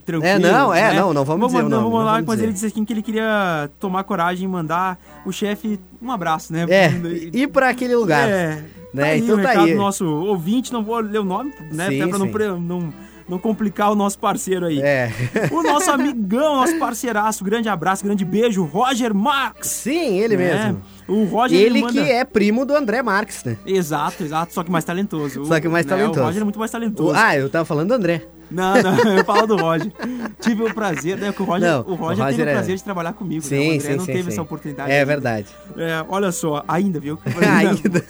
tranquilo. 0.05 0.25
É, 0.25 0.39
não, 0.39 0.73
é, 0.73 0.93
né? 0.93 1.01
não, 1.01 1.13
não 1.13 1.25
vamos 1.25 1.49
dizer 1.49 1.61
o 1.61 1.65
mandar- 1.65 1.77
nome, 1.79 1.83
Vamos 1.91 1.99
não 1.99 2.07
lá, 2.07 2.13
vamos 2.13 2.27
mas 2.29 2.37
dizer. 2.37 2.45
ele 2.47 2.53
disse 2.53 2.67
assim 2.67 2.85
que 2.85 2.93
ele 2.93 3.03
queria 3.03 3.69
tomar 3.81 4.05
coragem 4.05 4.45
e 4.45 4.49
mandar 4.49 4.99
o 5.25 5.33
chefe 5.33 5.81
um 6.01 6.13
abraço, 6.13 6.53
né? 6.53 6.65
É, 6.69 6.91
ir 7.33 7.49
pra 7.49 7.71
aquele 7.71 7.97
lugar. 7.97 8.29
É. 8.29 8.63
Né, 8.95 9.03
Tá 9.03 9.09
aí 9.11 9.21
então 9.21 9.37
o 9.39 9.43
tá 9.43 9.51
aí. 9.51 9.73
do 9.73 9.77
nosso 9.77 10.07
ouvinte, 10.07 10.73
não 10.73 10.83
vou 10.83 10.99
ler 11.01 11.19
o 11.19 11.25
nome, 11.25 11.53
né? 11.73 11.89
Sim, 11.91 12.01
até 12.03 12.11
pra 12.11 12.19
não, 12.19 12.61
não, 12.61 12.95
não 13.29 13.39
complicar 13.39 13.91
o 13.93 13.95
nosso 13.95 14.19
parceiro 14.19 14.67
aí. 14.67 14.81
É. 14.81 15.11
O 15.51 15.63
nosso 15.63 15.91
amigão, 15.91 16.57
nosso 16.57 16.79
parceiraço, 16.79 17.45
grande 17.45 17.69
abraço, 17.69 18.05
grande 18.05 18.25
beijo, 18.25 18.65
Roger 18.65 19.13
Marx. 19.15 19.69
Sim, 19.69 20.19
ele 20.19 20.37
né? 20.37 20.67
mesmo. 20.67 20.83
O 21.09 21.25
Roger 21.25 21.61
Ele 21.61 21.81
manda- 21.81 21.93
que 21.93 22.11
é 22.11 22.25
primo 22.25 22.65
do 22.65 22.75
André 22.75 23.03
Marques, 23.03 23.45
né? 23.45 23.57
Exato, 23.67 24.25
exato, 24.25 24.53
só 24.55 24.65
que 24.65 24.71
mais 24.71 24.85
talentoso. 24.85 25.45
Só 25.45 25.61
que 25.61 25.69
mais 25.69 25.85
né, 25.87 25.91
talentoso. 25.91 26.21
O 26.21 26.25
Roger 26.25 26.41
é 26.41 26.45
muito 26.45 26.59
mais 26.59 26.71
talentoso. 26.71 27.15
Ah, 27.15 27.37
eu 27.37 27.49
tava 27.49 27.65
falando 27.65 27.89
do 27.89 27.95
André. 27.95 28.23
Não, 28.51 28.75
não, 28.83 28.97
eu 29.17 29.25
falo 29.25 29.47
do 29.47 29.57
Roger. 29.57 29.93
Tive 30.41 30.63
o 30.63 30.73
prazer, 30.75 31.19
né? 31.19 31.33
Que 31.33 31.43
o 31.43 31.45
Roger, 31.45 31.69
Não, 31.71 31.81
o 31.81 31.95
Roger, 31.95 31.97
o 31.97 32.25
Roger 32.25 32.27
teve 32.37 32.43
é- 32.43 32.53
o 32.53 32.57
prazer 32.57 32.77
de 32.77 32.85
trabalhar 32.85 33.13
comigo, 33.13 33.43
né? 33.43 33.47
O 33.47 33.49
Sim, 33.49 33.75
André 33.75 33.81
sim, 33.81 33.97
não 33.97 34.05
sim, 34.05 34.13
teve 34.13 34.23
sim. 34.25 34.29
essa 34.29 34.43
oportunidade. 34.43 34.91
É 34.91 34.95
ainda. 35.01 35.07
verdade. 35.07 35.47
É, 35.77 36.05
olha 36.09 36.33
só, 36.33 36.65
ainda, 36.67 37.01
viu? 37.01 37.19
Ainda. 37.57 38.05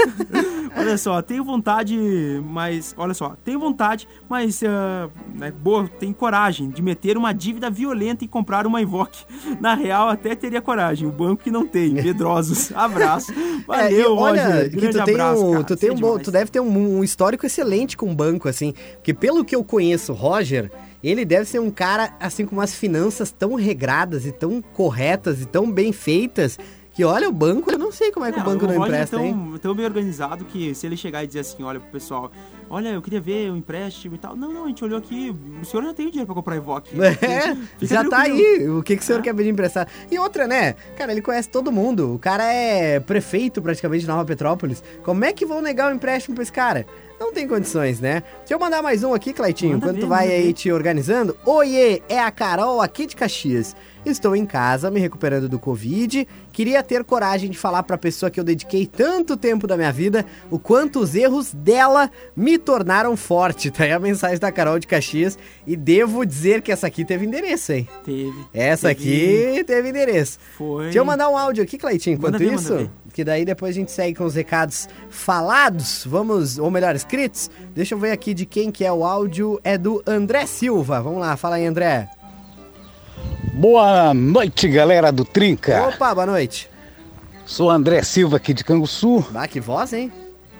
olha 0.77 0.99
só, 0.99 1.23
tenho 1.23 1.45
vontade, 1.45 1.97
mas. 2.45 2.95
Olha 2.97 3.15
só, 3.15 3.35
tenho 3.45 3.59
vontade, 3.59 4.09
mas. 4.29 4.63
ah, 4.63 5.09
né, 5.35 5.51
boa, 5.51 5.89
tenho 5.99 6.15
coragem 6.15 6.69
de 6.71 6.83
meter 6.83 7.17
uma 7.17 7.33
dívida 7.33 7.71
violenta 7.71 8.25
e 8.25 8.29
comprar 8.29 8.67
uma 8.67 8.81
Invoque. 8.81 9.25
Na 9.61 9.75
real, 9.75 10.09
até 10.09 10.35
teria 10.35 10.61
coragem. 10.61 11.09
O 11.09 11.13
banco 11.13 11.43
que 11.43 11.51
não 11.51 11.67
tem. 11.67 11.91
Medrosos. 11.95 12.73
Abraço. 12.75 13.33
É, 13.33 13.67
Valeu, 13.67 14.17
olha, 14.17 14.47
Roger. 14.47 14.71
que 14.71 14.89
tu 14.89 15.05
tem, 15.05 15.15
abraço, 15.15 15.45
um, 15.47 15.63
tu, 15.63 15.77
tem 15.77 15.89
é 15.89 15.93
um 15.93 15.97
bom, 15.97 16.19
tu 16.19 16.31
deve 16.31 16.51
ter 16.51 16.61
um, 16.61 16.99
um 16.99 17.05
histórico 17.05 17.45
excelente 17.47 17.97
com 17.97 18.11
o 18.11 18.15
banco, 18.15 18.49
assim. 18.49 18.75
Porque 18.97 19.15
pelo 19.15 19.45
que 19.45 19.57
eu 19.57 19.65
conheço 19.65 20.13
Roger, 20.27 20.71
ele 21.05 21.25
deve 21.25 21.45
ser 21.45 21.61
um 21.61 21.71
cara, 21.71 22.15
assim, 22.19 22.45
com 22.45 22.57
umas 22.57 22.75
finanças 22.75 23.31
tão 23.31 23.55
regradas 23.55 24.27
e 24.27 24.33
tão 24.33 24.61
corretas 24.61 25.41
e 25.41 25.47
tão 25.47 25.71
bem 25.71 25.93
feitas, 25.93 26.59
Que 26.97 27.05
olha, 27.05 27.29
o 27.29 27.33
banco, 27.33 27.71
eu 27.71 27.79
não 27.79 27.93
sei 27.93 28.11
como 28.11 28.25
é 28.25 28.33
que 28.33 28.41
o 28.41 28.43
banco 28.43 28.67
não 28.67 28.73
Roger 28.79 28.87
empresta, 28.87 29.17
é 29.17 29.19
tão, 29.19 29.27
hein? 29.27 29.55
tão 29.61 29.75
bem 29.75 29.85
organizado 29.85 30.47
que 30.47 30.75
se 30.75 30.87
ele 30.87 30.97
chegar 30.97 31.23
e 31.23 31.27
dizer 31.27 31.41
assim, 31.41 31.63
olha 31.63 31.79
pro 31.79 31.91
pessoal, 31.91 32.33
olha, 32.71 32.89
eu 32.89 33.03
queria 33.03 33.21
ver 33.21 33.51
o 33.53 33.57
empréstimo 33.57 34.15
e 34.15 34.19
tal. 34.19 34.35
Não, 34.35 34.51
não, 34.51 34.65
a 34.65 34.69
gente 34.69 34.83
olhou 34.83 34.99
aqui, 34.99 35.37
o 35.61 35.65
senhor 35.67 35.85
já 35.85 35.93
tem 35.93 36.07
dinheiro 36.07 36.25
pra 36.25 36.35
comprar 36.35 36.57
Evoque. 36.57 36.97
É, 37.23 37.55
já 37.83 38.03
tá 38.09 38.23
aí. 38.23 38.67
O 38.71 38.83
que, 38.83 38.97
que 38.97 39.03
o 39.03 39.05
senhor 39.05 39.21
quer 39.21 39.35
pedir 39.35 39.51
emprestado? 39.51 39.91
E 40.11 40.19
outra, 40.19 40.47
né? 40.47 40.75
Cara, 40.97 41.13
ele 41.13 41.21
conhece 41.21 41.51
todo 41.51 41.71
mundo. 41.71 42.15
O 42.15 42.19
cara 42.19 42.51
é 42.51 42.99
prefeito 42.99 43.61
praticamente 43.61 44.01
de 44.01 44.09
Nova 44.09 44.25
Petrópolis. 44.25 44.83
Como 45.03 45.23
é 45.23 45.35
que 45.35 45.45
vão 45.45 45.61
negar 45.61 45.93
o 45.93 45.95
empréstimo 45.95 46.35
pra 46.35 46.43
esse 46.43 46.53
cara? 46.53 46.87
Não 47.19 47.33
tem 47.33 47.49
condições, 47.49 47.99
né? 47.99 48.23
Deixa 48.41 48.55
eu 48.55 48.59
mandar 48.59 48.83
mais 48.83 49.03
um 49.03 49.15
aqui, 49.15 49.33
Claitinho, 49.33 49.73
Manda 49.73 49.87
enquanto 49.87 50.01
tu 50.01 50.07
vai 50.07 50.31
aí 50.31 50.49
ver. 50.49 50.53
te 50.53 50.71
organizando. 50.71 51.37
Oiê, 51.47 52.03
é 52.11 52.19
a 52.21 52.31
Carol 52.31 52.81
aqui 52.83 53.07
de 53.07 53.17
Caxias. 53.17 53.75
Estou 54.05 54.37
em 54.37 54.47
casa, 54.47 54.89
me 54.91 55.01
recuperando 55.01 55.49
do 55.49 55.59
Covid. 55.59 56.29
Queria 56.53 56.81
ter 56.83 57.03
coragem 57.03 57.51
de 57.51 57.59
falar 57.59 57.83
pra 57.83 57.99
pessoa 57.99 58.31
que 58.31 58.39
eu 58.39 58.45
dediquei 58.45 58.87
tanto 58.87 59.37
tempo 59.37 59.67
da 59.67 59.77
minha 59.77 59.91
vida 59.93 60.25
o 60.49 60.59
quanto 60.61 61.01
os 61.01 61.15
erros 61.17 61.53
dela 61.53 62.09
me 62.37 62.57
tornaram 62.59 63.17
forte. 63.17 63.71
Tá 63.77 63.85
aí 63.85 63.93
a 63.93 63.99
mensagem 63.99 64.39
da 64.39 64.53
Carol 64.53 64.79
de 64.79 64.87
Caxias. 64.87 65.37
E 65.67 65.75
devo 65.75 66.25
dizer 66.25 66.63
que 66.63 66.71
essa 66.71 66.87
aqui 66.87 67.05
teve 67.05 67.27
endereço, 67.27 67.73
hein? 67.73 67.89
Teve. 68.05 68.45
Essa 68.55 68.95
Teve. 68.95 69.55
aqui 69.57 69.65
teve 69.65 69.89
endereço. 69.89 70.39
Foi. 70.57 70.85
Deixa 70.85 70.99
eu 70.99 71.05
mandar 71.05 71.29
um 71.29 71.37
áudio 71.37 71.65
aqui, 71.65 71.77
Cleitinho, 71.77 72.15
enquanto 72.15 72.35
Manda 72.35 72.45
ver, 72.45 72.55
isso. 72.55 72.91
Que 73.17 73.25
daí 73.25 73.47
depois 73.47 73.75
a 73.75 73.79
gente 73.79 73.91
segue 73.91 74.15
com 74.15 74.25
os 74.25 74.35
recados 74.35 74.91
falados, 75.09 76.05
vamos, 76.05 76.59
ou 76.59 76.71
melhor, 76.71 76.95
escritos. 76.95 77.51
Deixa 77.75 77.95
eu 77.95 77.99
ver 77.99 78.11
aqui 78.11 78.35
de 78.35 78.45
quem 78.45 78.71
que 78.71 78.85
é 78.85 78.93
o 78.93 79.07
áudio. 79.07 79.59
É 79.65 79.79
do 79.79 80.03
André 80.07 80.45
Silva. 80.45 81.01
Vamos 81.01 81.21
lá, 81.21 81.35
fala 81.35 81.57
aí, 81.57 81.65
André. 81.65 82.11
Boa 83.55 84.13
noite, 84.13 84.69
galera 84.69 85.11
do 85.11 85.25
Trinca. 85.25 85.89
Opa, 85.89 86.15
boa 86.15 86.27
noite. 86.27 86.69
Sou 87.47 87.71
André 87.71 88.03
Silva 88.03 88.37
aqui 88.37 88.53
de 88.53 88.63
Canguçu 88.63 89.25
Bah, 89.31 89.49
que 89.49 89.61
voz, 89.61 89.95
hein? 89.95 90.13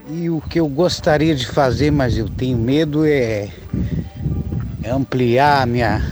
e 0.09 0.31
o 0.31 0.41
que 0.41 0.59
eu 0.59 0.67
gostaria 0.67 1.35
de 1.35 1.47
fazer, 1.47 1.91
mas 1.91 2.17
eu 2.17 2.27
tenho 2.27 2.57
medo, 2.57 3.05
é, 3.05 3.51
é 4.83 4.91
ampliar 4.91 5.61
a 5.61 5.67
minha, 5.67 6.11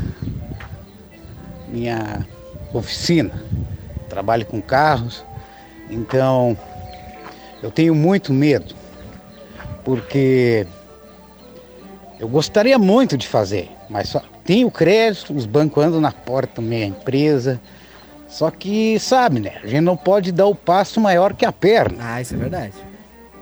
minha 1.69 2.27
oficina. 2.75 3.33
Trabalho 4.11 4.45
com 4.45 4.61
carros, 4.61 5.25
então 5.95 6.57
eu 7.63 7.71
tenho 7.71 7.95
muito 7.95 8.33
medo, 8.33 8.75
porque 9.85 10.67
eu 12.19 12.29
gostaria 12.29 12.79
muito 12.79 13.17
de 13.17 13.27
fazer, 13.27 13.71
mas 13.89 14.09
só 14.09 14.23
tenho 14.45 14.71
crédito, 14.71 15.35
os 15.35 15.47
bancos 15.47 15.83
andam 15.83 16.01
na 16.01 16.13
porta 16.13 16.57
também, 16.57 16.83
a 16.83 16.87
empresa. 16.87 17.61
Só 18.29 18.51
que, 18.51 18.99
sabe, 18.99 19.41
né? 19.41 19.53
A 19.63 19.67
gente 19.67 19.83
não 19.83 19.97
pode 19.97 20.33
dar 20.33 20.47
o 20.47 20.55
passo 20.55 21.01
maior 21.01 21.35
que 21.35 21.47
a 21.47 21.53
perna. 21.53 21.99
Ah, 22.01 22.21
isso 22.21 22.35
é 22.35 22.37
verdade. 22.37 22.75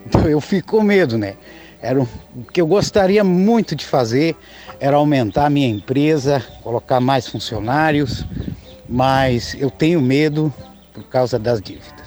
Então 0.07 0.29
eu 0.29 0.41
fico 0.41 0.77
com 0.77 0.83
medo, 0.83 1.17
né? 1.17 1.35
Era 1.81 2.01
o 2.01 2.09
o 2.35 2.45
que 2.45 2.61
eu 2.61 2.67
gostaria 2.67 3.23
muito 3.23 3.77
de 3.77 3.85
fazer 3.85 4.35
era 4.81 4.97
aumentar 4.97 5.47
a 5.47 5.51
minha 5.51 5.69
empresa, 5.69 6.43
colocar 6.62 6.99
mais 6.99 7.29
funcionários, 7.29 8.25
mas 8.88 9.55
eu 9.59 9.71
tenho 9.71 10.01
medo 10.01 10.53
por 10.93 11.05
causa 11.05 11.38
das 11.38 11.61
dívidas. 11.61 12.02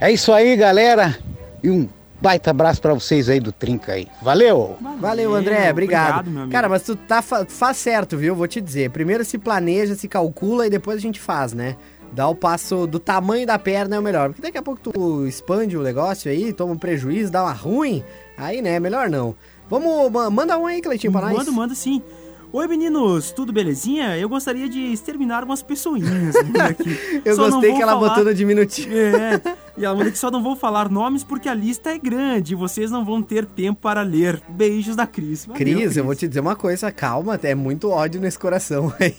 É 0.00 0.12
isso 0.12 0.32
aí, 0.32 0.56
galera, 0.56 1.18
e 1.62 1.70
um 1.70 1.88
baita 2.20 2.50
abraço 2.50 2.80
para 2.80 2.94
vocês 2.94 3.28
aí 3.28 3.40
do 3.40 3.50
Trinca 3.52 3.92
aí. 3.92 4.06
Valeu! 4.22 4.76
Valeu, 5.00 5.34
André, 5.34 5.70
obrigado. 5.70 6.30
meu 6.30 6.42
amigo. 6.42 6.52
Cara, 6.52 6.68
mas 6.68 6.82
tu 6.82 6.94
tá 6.96 7.20
fa- 7.20 7.44
faz 7.48 7.76
certo, 7.78 8.16
viu? 8.16 8.34
Vou 8.34 8.46
te 8.46 8.60
dizer. 8.60 8.90
Primeiro 8.90 9.24
se 9.24 9.38
planeja, 9.38 9.94
se 9.94 10.06
calcula 10.08 10.66
e 10.66 10.70
depois 10.70 10.96
a 10.98 11.00
gente 11.00 11.20
faz, 11.20 11.52
né? 11.52 11.76
Dá 12.12 12.26
o 12.26 12.34
passo 12.34 12.86
do 12.86 12.98
tamanho 12.98 13.46
da 13.46 13.58
perna 13.58 13.96
é 13.96 13.98
o 13.98 14.02
melhor. 14.02 14.28
Porque 14.30 14.40
daqui 14.42 14.56
a 14.56 14.62
pouco 14.62 14.80
tu 14.80 15.26
expande 15.26 15.76
o 15.76 15.82
negócio 15.82 16.30
aí, 16.30 16.52
toma 16.52 16.72
um 16.72 16.78
prejuízo, 16.78 17.30
dá 17.30 17.42
uma 17.42 17.52
ruim. 17.52 18.02
Aí, 18.36 18.62
né? 18.62 18.80
Melhor 18.80 19.10
não. 19.10 19.34
Vamos, 19.68 20.10
ma- 20.10 20.30
manda 20.30 20.56
um 20.56 20.64
aí, 20.64 20.80
Cleitinho, 20.80 21.12
pra 21.12 21.22
nós. 21.22 21.36
Manda, 21.38 21.50
manda 21.52 21.74
sim. 21.74 22.02
Oi 22.50 22.66
meninos, 22.66 23.30
tudo 23.30 23.52
belezinha? 23.52 24.16
Eu 24.16 24.26
gostaria 24.26 24.70
de 24.70 24.80
exterminar 24.90 25.44
umas 25.44 25.62
pessoinhas 25.62 26.34
aqui. 26.58 27.20
Eu 27.22 27.36
Só 27.36 27.50
gostei 27.50 27.74
que 27.74 27.82
ela 27.82 27.92
falar- 27.92 28.08
botou 28.08 28.24
no 28.24 28.32
diminutivo. 28.34 28.88
É, 28.96 29.40
e 29.76 29.84
ela 29.84 29.94
manda 29.94 30.10
que 30.10 30.16
só 30.18 30.30
não 30.30 30.42
vou 30.42 30.56
falar 30.56 30.88
nomes 30.88 31.22
porque 31.22 31.46
a 31.46 31.52
lista 31.52 31.90
é 31.90 31.98
grande 31.98 32.54
e 32.54 32.56
vocês 32.56 32.90
não 32.90 33.04
vão 33.04 33.22
ter 33.22 33.44
tempo 33.44 33.82
para 33.82 34.00
ler. 34.00 34.40
Beijos 34.48 34.96
da 34.96 35.06
Cris. 35.06 35.44
Valeu, 35.44 35.58
Cris, 35.58 35.98
eu 35.98 36.04
vou 36.04 36.14
te 36.14 36.26
dizer 36.26 36.40
uma 36.40 36.56
coisa, 36.56 36.90
calma, 36.90 37.38
é 37.42 37.54
muito 37.54 37.90
ódio 37.90 38.18
nesse 38.18 38.38
coração 38.38 38.90
aí. 38.98 39.14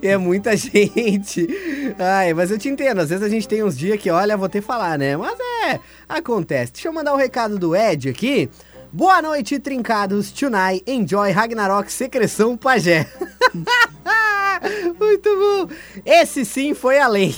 É 0.00 0.16
muita 0.16 0.56
gente. 0.56 1.46
Ai, 1.98 2.32
mas 2.32 2.50
eu 2.50 2.58
te 2.58 2.70
entendo, 2.70 3.00
às 3.00 3.10
vezes 3.10 3.22
a 3.22 3.28
gente 3.28 3.46
tem 3.46 3.62
uns 3.62 3.76
dias 3.76 4.00
que, 4.00 4.10
olha, 4.10 4.34
vou 4.34 4.48
ter 4.48 4.62
que 4.62 4.66
falar, 4.66 4.98
né? 4.98 5.14
Mas 5.14 5.38
é, 5.68 5.78
acontece. 6.08 6.72
Deixa 6.72 6.88
eu 6.88 6.92
mandar 6.92 7.12
um 7.12 7.18
recado 7.18 7.58
do 7.58 7.76
Ed 7.76 8.08
aqui. 8.08 8.48
Boa 8.94 9.22
noite, 9.22 9.58
trincados. 9.58 10.30
Tunai, 10.30 10.82
enjoy 10.86 11.30
Ragnarok, 11.30 11.90
secreção 11.90 12.58
pajé. 12.58 13.08
Muito 15.00 15.30
bom. 15.30 15.74
Esse 16.04 16.44
sim 16.44 16.74
foi 16.74 16.98
além. 16.98 17.34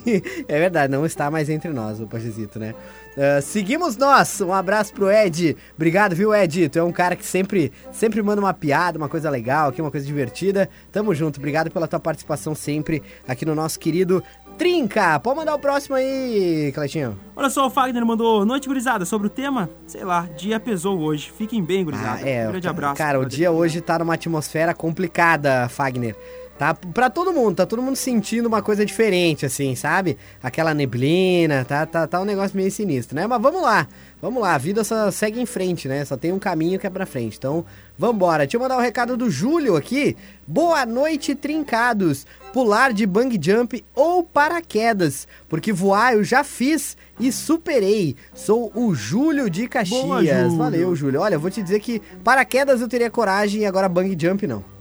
é 0.46 0.58
verdade, 0.58 0.92
não 0.92 1.06
está 1.06 1.30
mais 1.30 1.48
entre 1.48 1.70
nós, 1.70 1.98
o 1.98 2.06
Pajezito, 2.06 2.58
né? 2.58 2.74
Ah, 3.18 3.40
seguimos 3.42 3.96
nós. 3.96 4.40
Um 4.40 4.52
abraço 4.52 4.94
pro 4.94 5.10
Ed. 5.10 5.56
Obrigado, 5.74 6.14
viu, 6.14 6.32
Ed? 6.32 6.68
Tu 6.68 6.78
é 6.78 6.82
um 6.82 6.92
cara 6.92 7.16
que 7.16 7.26
sempre, 7.26 7.72
sempre 7.90 8.22
manda 8.22 8.40
uma 8.40 8.54
piada, 8.54 8.96
uma 8.96 9.08
coisa 9.08 9.28
legal 9.28 9.70
aqui, 9.70 9.82
uma 9.82 9.90
coisa 9.90 10.06
divertida. 10.06 10.68
Tamo 10.92 11.12
junto. 11.12 11.38
Obrigado 11.38 11.68
pela 11.68 11.88
tua 11.88 11.98
participação 11.98 12.54
sempre 12.54 13.02
aqui 13.26 13.44
no 13.44 13.56
nosso 13.56 13.80
querido 13.80 14.22
Trinca. 14.56 15.18
Pode 15.18 15.36
mandar 15.36 15.56
o 15.56 15.58
próximo 15.58 15.96
aí, 15.96 16.70
Cleitinho. 16.72 17.18
Olha 17.34 17.50
só, 17.50 17.66
o 17.66 17.70
Fagner 17.70 18.06
mandou 18.06 18.44
noite 18.44 18.68
gurizada 18.68 19.04
sobre 19.04 19.26
o 19.26 19.30
tema, 19.30 19.68
sei 19.86 20.04
lá, 20.04 20.28
dia 20.36 20.60
pesou 20.60 20.98
hoje. 21.00 21.32
Fiquem 21.36 21.62
bem, 21.62 21.84
gurizada. 21.84 22.20
Ah, 22.22 22.28
é, 22.28 22.46
um 22.46 22.52
grande 22.52 22.68
abraço. 22.68 22.96
Cara, 22.96 23.18
o 23.18 23.24
dia 23.24 23.50
hoje 23.50 23.80
tá 23.80 23.98
numa 23.98 24.14
atmosfera 24.14 24.72
complicada, 24.74 25.68
Fagner. 25.68 26.16
Tá 26.58 26.74
pra 26.74 27.08
todo 27.08 27.32
mundo, 27.32 27.54
tá 27.54 27.64
todo 27.64 27.80
mundo 27.80 27.94
sentindo 27.94 28.46
uma 28.46 28.60
coisa 28.60 28.84
diferente, 28.84 29.46
assim, 29.46 29.76
sabe? 29.76 30.18
Aquela 30.42 30.74
neblina, 30.74 31.64
tá, 31.64 31.86
tá, 31.86 32.04
tá 32.04 32.20
um 32.20 32.24
negócio 32.24 32.56
meio 32.56 32.68
sinistro, 32.68 33.14
né? 33.14 33.28
Mas 33.28 33.40
vamos 33.40 33.62
lá, 33.62 33.86
vamos 34.20 34.42
lá, 34.42 34.54
a 34.54 34.58
vida 34.58 34.82
só 34.82 35.08
segue 35.12 35.40
em 35.40 35.46
frente, 35.46 35.86
né? 35.86 36.04
Só 36.04 36.16
tem 36.16 36.32
um 36.32 36.38
caminho 36.38 36.76
que 36.76 36.86
é 36.86 36.90
pra 36.90 37.06
frente. 37.06 37.36
Então, 37.38 37.64
vambora. 37.96 38.44
Deixa 38.44 38.56
eu 38.56 38.60
mandar 38.60 38.74
o 38.74 38.80
um 38.80 38.82
recado 38.82 39.16
do 39.16 39.30
Júlio 39.30 39.76
aqui. 39.76 40.16
Boa 40.44 40.84
noite, 40.84 41.36
trincados. 41.36 42.26
Pular 42.52 42.92
de 42.92 43.06
bang 43.06 43.38
jump 43.40 43.84
ou 43.94 44.24
paraquedas, 44.24 45.28
porque 45.48 45.72
voar 45.72 46.14
eu 46.14 46.24
já 46.24 46.42
fiz 46.42 46.96
e 47.20 47.30
superei. 47.30 48.16
Sou 48.34 48.72
o 48.74 48.96
Júlio 48.96 49.48
de 49.48 49.68
Caxias. 49.68 50.02
Boa, 50.02 50.24
Júlio. 50.24 50.56
Valeu, 50.56 50.96
Júlio. 50.96 51.20
Olha, 51.20 51.34
eu 51.36 51.40
vou 51.40 51.52
te 51.52 51.62
dizer 51.62 51.78
que 51.78 52.00
paraquedas 52.24 52.80
eu 52.80 52.88
teria 52.88 53.08
coragem 53.08 53.60
e 53.60 53.66
agora 53.66 53.88
bang 53.88 54.16
jump 54.20 54.44
não. 54.44 54.77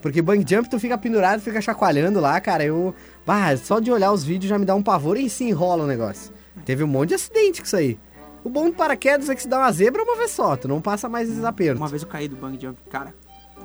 Porque 0.00 0.22
bang 0.22 0.44
jump 0.48 0.68
tu 0.68 0.78
fica 0.78 0.96
pendurado, 0.96 1.40
fica 1.40 1.60
chacoalhando 1.60 2.20
lá, 2.20 2.40
cara. 2.40 2.64
Eu. 2.64 2.94
Bah, 3.26 3.56
só 3.56 3.80
de 3.80 3.90
olhar 3.92 4.12
os 4.12 4.24
vídeos 4.24 4.48
já 4.48 4.58
me 4.58 4.64
dá 4.64 4.74
um 4.74 4.82
pavor 4.82 5.16
e 5.18 5.28
se 5.28 5.44
enrola 5.44 5.84
o 5.84 5.86
negócio. 5.86 6.32
Teve 6.64 6.84
um 6.84 6.86
monte 6.86 7.10
de 7.10 7.14
acidente 7.14 7.60
com 7.60 7.66
isso 7.66 7.76
aí. 7.76 7.98
O 8.42 8.48
bom 8.48 8.70
do 8.70 8.74
paraquedas 8.74 9.28
é 9.28 9.34
que 9.34 9.42
se 9.42 9.48
dá 9.48 9.58
uma 9.58 9.70
zebra 9.72 10.02
uma 10.02 10.16
vez 10.16 10.30
só, 10.30 10.56
tu 10.56 10.66
não 10.66 10.80
passa 10.80 11.08
mais 11.08 11.28
esses 11.28 11.44
apertos. 11.44 11.80
Uma 11.80 11.88
vez 11.88 12.02
eu 12.02 12.08
caí 12.08 12.26
do 12.26 12.36
bang 12.36 12.58
jump, 12.60 12.80
cara, 12.88 13.14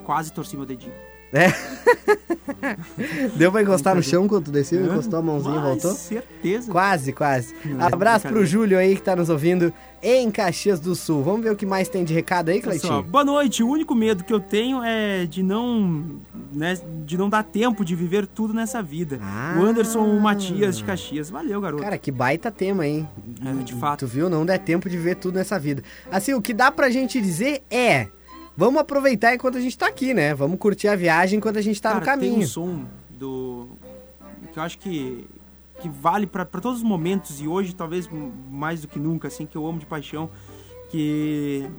quase 0.04 0.34
torci 0.34 0.58
meu 0.58 0.66
dedinho. 0.66 0.94
É. 1.34 1.48
Deu 3.36 3.52
pra 3.52 3.62
encostar 3.62 3.96
no 3.96 4.04
chão 4.04 4.28
quando 4.28 4.46
tu 4.46 4.52
desceu, 4.52 4.86
encostou 4.86 5.20
a 5.20 5.22
mãozinha 5.22 5.58
e 5.58 5.62
voltou? 5.62 5.92
certeza. 5.94 6.72
Quase, 6.72 7.12
quase. 7.12 7.54
Não, 7.66 7.82
é 7.82 7.94
Abraço 7.94 8.28
pro. 8.28 8.46
Júlio 8.46 8.78
aí 8.78 8.96
que 8.96 9.02
tá 9.02 9.16
nos 9.16 9.30
ouvindo 9.30 9.74
em 10.02 10.30
Caxias 10.30 10.80
do 10.80 10.96
Sul. 10.96 11.24
Vamos 11.24 11.42
ver 11.42 11.52
o 11.52 11.56
que 11.56 11.66
mais 11.66 11.90
tem 11.90 12.04
de 12.04 12.14
recado 12.14 12.50
aí, 12.50 12.58
só, 12.58 12.70
Cleitinho? 12.70 13.04
boa 13.04 13.24
noite. 13.24 13.64
O 13.64 13.68
único 13.68 13.96
medo 13.96 14.24
que 14.24 14.32
eu 14.32 14.40
tenho 14.40 14.84
é 14.84 15.26
de 15.26 15.42
não, 15.42 16.20
né, 16.54 16.78
de 17.04 17.18
não 17.18 17.28
dar 17.28 17.44
tempo 17.44 17.84
de 17.84 17.96
viver 17.96 18.28
tudo 18.28 18.54
nessa 18.54 18.84
vida. 18.84 19.20
Ah. 19.22 19.58
O 19.60 19.64
Anderson 19.64 20.06
Matias 20.20 20.78
de 20.78 20.84
Caxias. 20.84 21.30
Valeu, 21.30 21.60
garoto. 21.60 21.82
Cara, 21.82 21.98
que 21.98 22.12
baita 22.12 22.52
tema, 22.52 22.86
hein? 22.86 23.08
É, 23.44 23.64
de 23.64 23.74
fato. 23.74 24.06
Tu 24.06 24.08
viu? 24.08 24.30
Não 24.30 24.46
dá 24.46 24.58
tempo 24.60 24.88
de 24.90 24.98
ver 24.98 25.16
tudo 25.16 25.36
nessa 25.36 25.58
vida. 25.58 25.84
Assim, 26.12 26.34
o 26.34 26.42
que 26.42 26.54
dá 26.54 26.72
pra 26.72 26.90
gente 26.90 27.20
dizer 27.20 27.64
é... 27.70 28.08
Vamos 28.58 28.80
aproveitar 28.80 29.34
enquanto 29.36 29.58
a 29.58 29.62
gente 29.62 29.78
tá 29.78 29.88
aqui, 29.88 30.14
né? 30.14 30.34
Vamos 30.34 30.58
curtir 30.58 30.88
a 30.88 30.96
viagem 30.96 31.38
enquanto 31.38 31.58
a 31.58 31.62
gente 31.62 31.82
tá 31.82 31.90
Cara, 31.90 32.00
no 32.00 32.06
caminho. 32.06 32.36
tem 32.36 32.44
um 32.44 32.48
som 32.48 32.86
do 33.10 33.70
que 34.54 34.60
eu 34.60 34.64
acho 34.64 34.78
que 34.78 35.28
que 35.82 35.90
vale 35.90 36.26
pra 36.26 36.46
todos 36.46 36.78
os 36.78 36.84
momentos 36.84 37.42
e 37.42 37.48
hoje 37.48 37.76
talvez 37.76 38.10
mais 38.50 38.82
do 38.82 38.88
que 38.88 38.98
nunca, 38.98 39.28
assim, 39.28 39.46
que 39.46 39.58
eu 39.58 39.68
amo 39.68 39.78
de 39.78 39.86
paixão, 39.86 40.30
que 40.90 41.70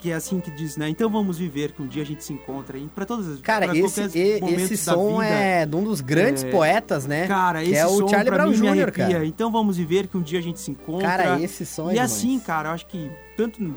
que 0.00 0.10
é 0.10 0.14
assim 0.14 0.40
que 0.40 0.50
diz, 0.50 0.76
né? 0.76 0.88
Então 0.88 1.08
vamos 1.08 1.38
viver 1.38 1.70
que 1.70 1.80
um 1.80 1.86
dia 1.86 2.02
a 2.02 2.04
gente 2.04 2.24
se 2.24 2.32
encontra 2.32 2.76
e 2.76 2.88
para 2.88 3.06
todas 3.06 3.28
as 3.28 3.40
Cara, 3.40 3.66
esse, 3.76 4.00
esse 4.02 4.76
som 4.76 5.20
vida, 5.20 5.32
é 5.32 5.64
de 5.64 5.76
um 5.76 5.84
dos 5.84 6.00
grandes 6.00 6.42
é, 6.42 6.50
poetas, 6.50 7.06
né? 7.06 7.28
Cara, 7.28 7.62
que 7.62 7.70
esse 7.70 7.78
é 7.78 7.86
o 7.86 7.98
som 7.98 8.08
Charlie 8.08 8.32
pra 8.32 8.42
Brown 8.42 8.52
Jr., 8.52 8.90
cara. 8.90 9.24
Então 9.24 9.52
vamos 9.52 9.76
viver 9.76 10.08
que 10.08 10.16
um 10.16 10.22
dia 10.22 10.40
a 10.40 10.42
gente 10.42 10.58
se 10.58 10.72
encontra. 10.72 11.06
Cara, 11.06 11.40
esse 11.40 11.64
som 11.64 11.88
é 11.88 11.92
E 11.92 11.94
demais. 11.94 12.12
assim, 12.12 12.40
cara, 12.40 12.70
eu 12.70 12.72
acho 12.72 12.86
que 12.86 13.08
tanto. 13.36 13.72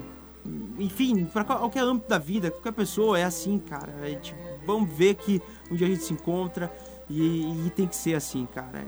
Enfim, 0.77 1.25
pra 1.25 1.43
qualquer 1.43 1.83
âmbito 1.83 2.09
da 2.09 2.17
vida, 2.17 2.51
qualquer 2.51 2.73
pessoa 2.73 3.19
é 3.19 3.23
assim, 3.23 3.57
cara. 3.59 3.93
A 4.01 4.07
gente, 4.07 4.35
vamos 4.65 4.89
ver 4.89 5.15
que 5.15 5.41
um 5.71 5.75
dia 5.75 5.87
a 5.87 5.89
gente 5.89 6.03
se 6.03 6.13
encontra 6.13 6.71
E, 7.09 7.65
e 7.65 7.69
tem 7.69 7.87
que 7.87 7.95
ser 7.95 8.15
assim, 8.15 8.47
cara. 8.53 8.83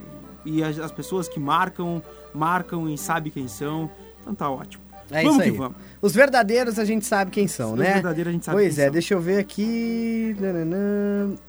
E 0.46 0.64
as, 0.64 0.80
as 0.80 0.92
pessoas 0.92 1.28
que 1.28 1.40
marcam, 1.40 2.02
marcam 2.34 2.90
e 2.90 2.98
sabem 2.98 3.32
quem 3.32 3.48
são. 3.48 3.90
Então 4.22 4.34
tá 4.34 4.50
ótimo. 4.50 4.84
É 5.10 5.24
vamos 5.24 5.36
isso 5.36 5.44
aí. 5.44 5.52
que 5.52 5.58
vamos. 5.58 5.78
Os 6.02 6.14
verdadeiros 6.14 6.78
a 6.80 6.86
gente 6.86 7.06
sabe 7.06 7.32
quem 7.32 7.48
são, 7.48 7.74
Os 7.74 7.80
né? 7.80 7.94
verdadeiros 7.96 8.30
a 8.30 8.34
gente 8.34 8.46
sabe 8.46 8.58
pois 8.58 8.76
quem 8.76 8.84
é, 8.84 8.86
são. 8.86 8.94
deixa 8.94 9.14
eu 9.14 9.20
ver 9.20 9.40
aqui. 9.40 10.36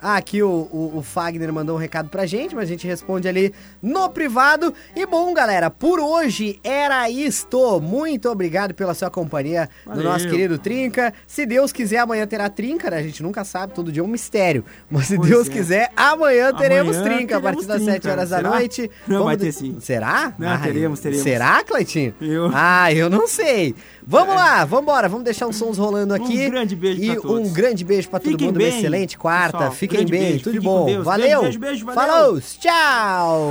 Ah, 0.00 0.16
aqui 0.16 0.42
o, 0.42 0.48
o, 0.72 0.92
o 0.98 1.02
Fagner 1.02 1.52
mandou 1.52 1.76
um 1.76 1.78
recado 1.78 2.08
pra 2.08 2.26
gente, 2.26 2.54
mas 2.54 2.64
a 2.64 2.66
gente 2.72 2.86
responde 2.86 3.28
ali 3.28 3.52
no 3.82 4.08
privado. 4.10 4.72
E 4.96 5.04
bom, 5.06 5.32
galera, 5.34 5.70
por 5.70 6.00
hoje 6.00 6.58
era 6.64 7.08
isto. 7.10 7.80
Muito 7.80 8.28
obrigado 8.30 8.74
pela 8.74 8.94
sua 8.94 9.10
companhia 9.10 9.68
Valeu. 9.84 10.04
nosso 10.04 10.28
querido 10.28 10.58
Trinca. 10.58 11.12
Se 11.26 11.44
Deus 11.46 11.72
quiser, 11.72 11.98
amanhã 11.98 12.26
terá 12.26 12.48
Trinca, 12.48 12.90
né? 12.90 12.98
A 12.98 13.02
gente 13.02 13.22
nunca 13.22 13.44
sabe, 13.44 13.74
todo 13.74 13.92
dia 13.92 14.00
é 14.02 14.04
um 14.04 14.08
mistério. 14.08 14.64
Mas 14.90 15.06
se 15.06 15.16
Pois 15.16 15.28
Deus 15.28 15.48
é. 15.48 15.52
quiser, 15.52 15.92
amanhã 15.96 16.52
teremos 16.54 16.96
Amanhã 16.96 17.16
Trinca, 17.16 17.36
a 17.36 17.40
partir 17.40 17.66
teremos 17.66 17.66
das 17.66 17.94
7 17.94 18.00
Trinca. 18.02 18.12
horas 18.16 18.30
da 18.30 18.36
Será? 18.38 18.50
noite. 18.50 18.90
Não, 19.06 19.24
vai 19.24 19.36
de- 19.36 19.44
ter 19.46 19.52
sim. 19.52 19.76
Será? 19.80 20.32
Não, 20.38 20.60
teremos, 20.60 21.00
teremos. 21.00 21.22
Será, 21.22 21.62
Cleitinho? 21.64 22.14
Eu- 22.20 22.50
Ah, 22.54 22.92
eu 22.92 23.10
não 23.10 23.26
sei. 23.28 23.74
Vamos 24.10 24.34
lá, 24.34 24.37
vamos 24.66 24.82
embora, 24.82 25.08
vamos 25.08 25.24
deixar 25.24 25.46
os 25.46 25.56
sons 25.56 25.78
rolando 25.78 26.14
aqui. 26.14 26.46
Um 26.46 26.50
grande 26.50 26.76
beijo 26.76 27.02
e 27.02 27.12
pra 27.12 27.20
todos. 27.20 27.48
um 27.48 27.52
grande 27.52 27.84
beijo 27.84 28.08
pra 28.08 28.18
todo 28.20 28.30
Fiquem 28.32 28.46
mundo. 28.48 28.58
bem, 28.58 28.70
Uma 28.70 28.78
excelente 28.78 29.18
quarta. 29.18 29.58
pessoal. 29.58 29.72
Fiquem 29.74 30.06
bem, 30.06 30.20
beijo. 30.20 30.44
tudo 30.44 30.52
de 30.52 30.60
bom. 30.60 30.84
Deus. 30.86 31.04
Valeu. 31.04 31.42
Beijo, 31.42 31.58
beijo, 31.58 31.84
beijo, 31.84 31.86
valeu. 31.86 32.14
Falou, 32.16 32.40
tchau. 32.40 33.50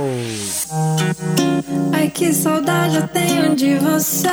Ai 1.92 2.08
que 2.10 2.32
saudade 2.32 2.96
eu 2.96 3.08
tenho 3.08 3.54
de 3.56 3.74
você. 3.76 4.28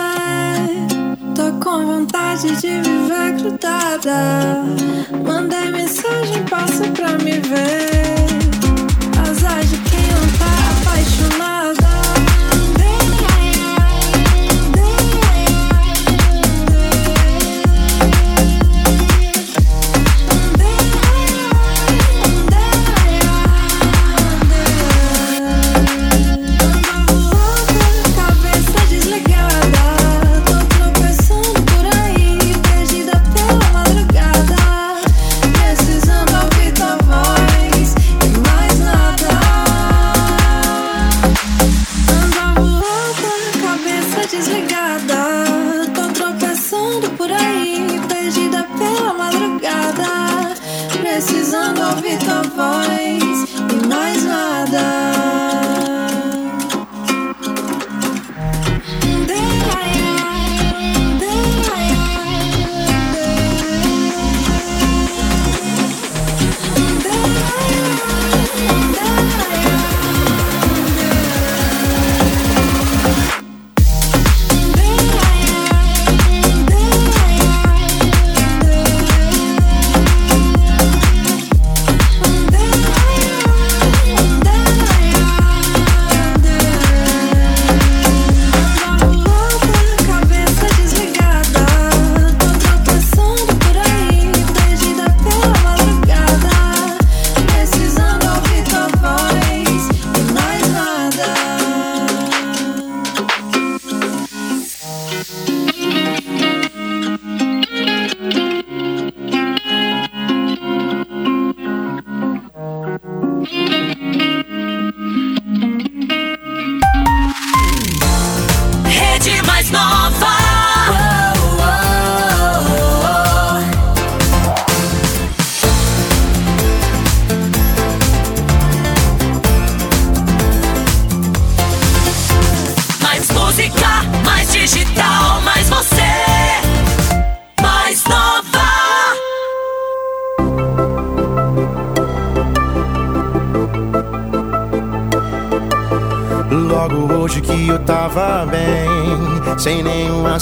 Tô 1.36 1.52
com 1.64 1.86
vontade 1.86 2.56
de 2.62 2.82
viver 2.82 3.32
grudada. 3.42 4.64
Mandei 5.26 5.70
mensagem, 5.72 6.44
passa 6.50 6.84
pra 6.92 7.12
me 7.18 7.40
ver. 7.40 8.45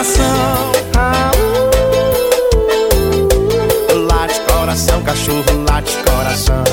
Coração. 0.00 0.72
Late 4.08 4.40
coração, 4.40 5.02
cachorro, 5.02 5.44
late 5.68 5.96
coração. 6.04 6.64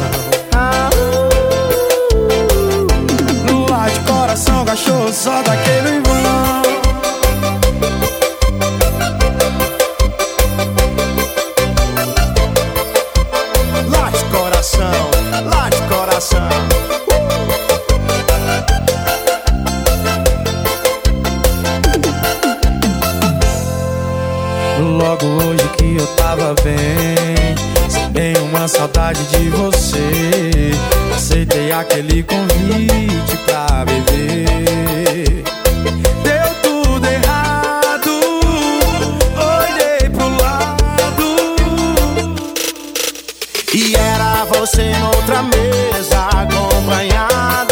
Late 3.70 4.00
coração, 4.08 4.66
cachorro, 4.66 5.12
só 5.12 5.42
daquele 5.42 6.00
vão. 6.00 6.77
Aquele 31.88 32.22
convite 32.24 33.38
pra 33.46 33.86
beber. 33.86 35.44
Deu 36.24 36.56
tudo 36.62 37.08
errado, 37.08 38.12
olhei 39.38 40.10
pro 40.10 40.30
lado. 40.38 41.56
E 43.74 43.96
era 43.96 44.46
você 44.46 44.92
noutra 45.00 45.44
mesa 45.44 46.28
acompanhada. 46.28 47.67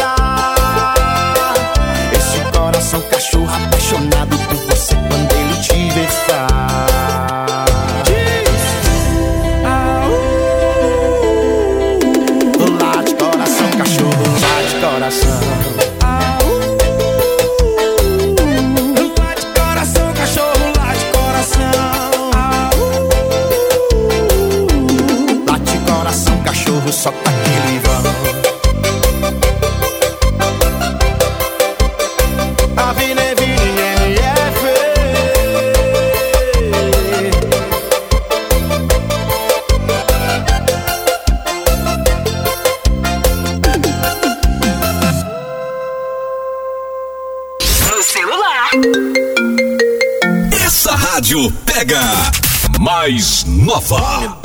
Mais 53.07 53.45
nova. 53.45 54.44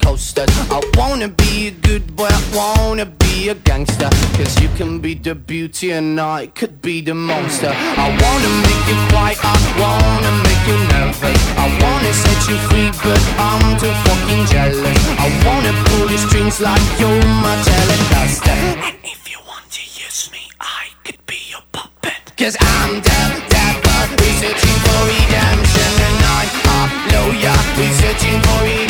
like 0.00 0.06
coasters. 0.06 0.48
I 0.70 0.80
wanna 0.96 1.28
be 1.28 1.68
a 1.68 1.70
good 1.70 2.16
boy, 2.16 2.28
I 2.30 2.42
wanna 2.54 3.06
be 3.06 3.48
a 3.48 3.54
gangster. 3.54 4.10
Cause 4.36 4.60
you 4.60 4.68
can 4.76 5.00
be 5.00 5.14
the 5.14 5.34
beauty 5.34 5.92
and 5.92 6.20
I 6.20 6.46
could 6.46 6.82
be 6.82 7.00
the 7.00 7.14
monster. 7.14 7.72
I 7.74 8.08
wanna 8.08 8.50
make 8.66 8.82
you 8.88 8.96
quiet, 9.10 9.38
I 9.42 9.56
wanna 9.80 10.32
make 10.44 10.62
you 10.68 10.78
nervous. 10.94 11.40
I 11.56 11.66
wanna 11.82 12.12
set 12.12 12.40
you 12.48 12.56
free, 12.68 12.90
but 13.04 13.22
I'm 13.38 13.78
too 13.78 13.92
fucking 14.06 14.46
jealous. 14.46 14.98
I 15.18 15.28
wanna 15.46 15.72
pull 15.86 16.08
your 16.10 16.18
strings 16.18 16.60
like 16.60 16.82
you're 16.98 17.24
my 17.44 17.56
telecaster. 17.68 18.56
And 18.86 18.96
if 19.04 19.30
you 19.30 19.38
want 19.46 19.70
to 19.72 19.82
use 20.04 20.30
me, 20.32 20.42
I 20.60 20.88
could 21.04 21.24
be 21.26 21.38
your 21.50 21.64
puppet. 21.72 22.22
Cause 22.38 22.56
I'm 22.60 23.00
the 23.00 23.20
devil, 23.52 24.02
researching 24.22 24.78
for 24.84 25.00
redemption 25.12 25.92
And 26.06 26.18
I'm 26.28 26.50
a 26.68 26.80
lawyer, 27.12 27.58
researching 27.76 28.40
for 28.42 28.60
redemption 28.64 28.89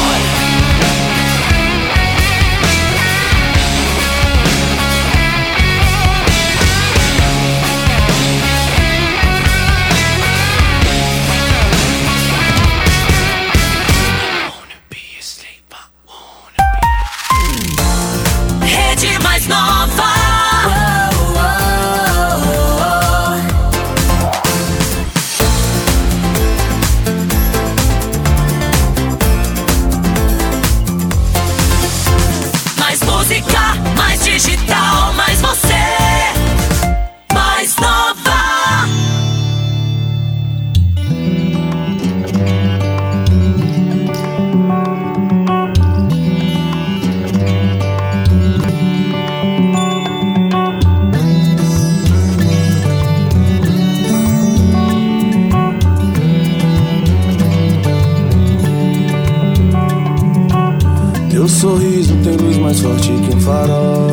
mais 62.71 62.79
forte 62.79 63.11
que 63.11 63.35
um 63.35 63.41
farol. 63.41 64.07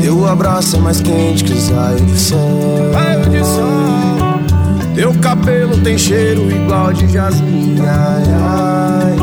Teu 0.00 0.28
abraço 0.28 0.76
é 0.76 0.78
mais 0.78 1.00
quente 1.00 1.42
que 1.42 1.52
os 1.52 1.68
raios 1.68 2.06
de 2.06 2.18
sol. 2.20 2.92
Teu 4.94 5.12
cabelo 5.14 5.76
tem 5.78 5.98
cheiro 5.98 6.50
igual 6.50 6.92
de 6.92 7.08
jasmim. 7.08 7.76
Ai, 7.80 8.22
ai. 8.40 9.16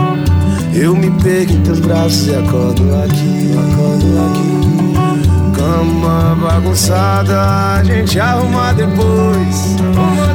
Eu 0.73 0.93
me 0.93 1.09
pego 1.21 1.53
em 1.53 1.61
teus 1.61 1.79
braços 1.79 2.27
e 2.27 2.35
acordo 2.35 2.83
aqui, 3.03 3.51
acordo 3.53 4.05
aqui. 4.27 5.55
Cama 5.57 6.35
bagunçada, 6.35 7.77
a 7.77 7.83
gente 7.83 8.19
arruma 8.19 8.73
depois. 8.73 9.77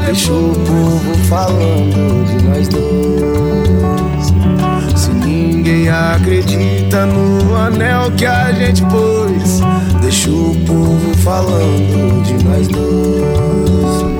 Deixa 0.06 0.32
o 0.32 0.54
povo 0.66 1.14
falando 1.28 2.26
de 2.26 2.44
nós 2.44 2.68
dois 2.68 4.09
acredita 5.90 7.06
no 7.06 7.56
anel 7.56 8.10
que 8.12 8.26
a 8.26 8.52
gente 8.52 8.82
pôs. 8.86 9.60
Deixa 10.00 10.30
o 10.30 10.54
povo 10.66 11.16
falando 11.18 12.22
de 12.24 12.44
nós 12.44 12.68
dois. 12.68 14.10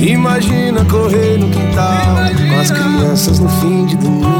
Imagina 0.00 0.84
correr 0.84 1.38
no 1.38 1.48
quintal 1.48 2.16
Imagina. 2.18 2.54
com 2.54 2.60
as 2.60 2.70
crianças 2.70 3.38
no 3.38 3.48
fim 3.48 3.86
de 3.86 3.96
domingo. 3.96 4.32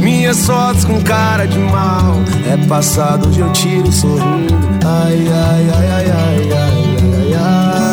Minhas 0.00 0.44
fotos 0.44 0.84
com 0.84 1.00
cara 1.02 1.46
de 1.46 1.58
mal. 1.58 2.16
É 2.50 2.56
passado, 2.66 3.28
hoje 3.28 3.40
eu 3.40 3.52
tiro 3.52 3.92
sorrindo. 3.92 4.54
Ai, 4.84 5.28
ai, 5.28 5.70
ai, 5.74 5.88
ai, 5.88 5.90
ai, 5.90 6.10
ai, 6.10 6.52
ai, 6.52 7.34
ai. 7.34 7.82
ai. 7.82 7.87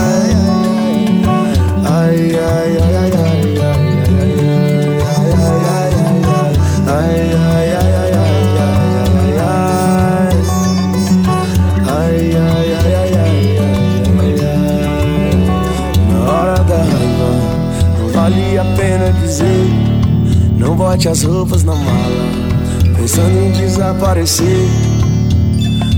Dizer. 19.36 19.68
Não 20.58 20.76
bote 20.76 21.10
as 21.10 21.24
roupas 21.24 21.64
na 21.64 21.76
mala, 21.76 22.26
pensando 22.96 23.38
em 23.38 23.52
desaparecer. 23.52 24.66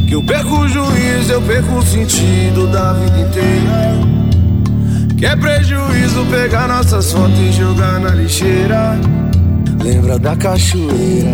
Que 0.08 0.16
eu 0.16 0.24
perco 0.24 0.62
o 0.62 0.68
juízo, 0.68 1.34
eu 1.34 1.42
perco 1.42 1.76
o 1.76 1.86
sentido 1.86 2.68
da 2.72 2.94
vida 2.94 3.20
inteira. 3.20 4.08
Que 5.18 5.26
é 5.26 5.36
prejuízo 5.36 6.26
pegar 6.32 6.68
nossas 6.68 7.12
fotos 7.12 7.38
e 7.40 7.52
jogar 7.52 8.00
na 8.00 8.10
lixeira. 8.12 9.00
Lembra 9.84 10.18
da 10.18 10.36
cachoeira? 10.36 11.32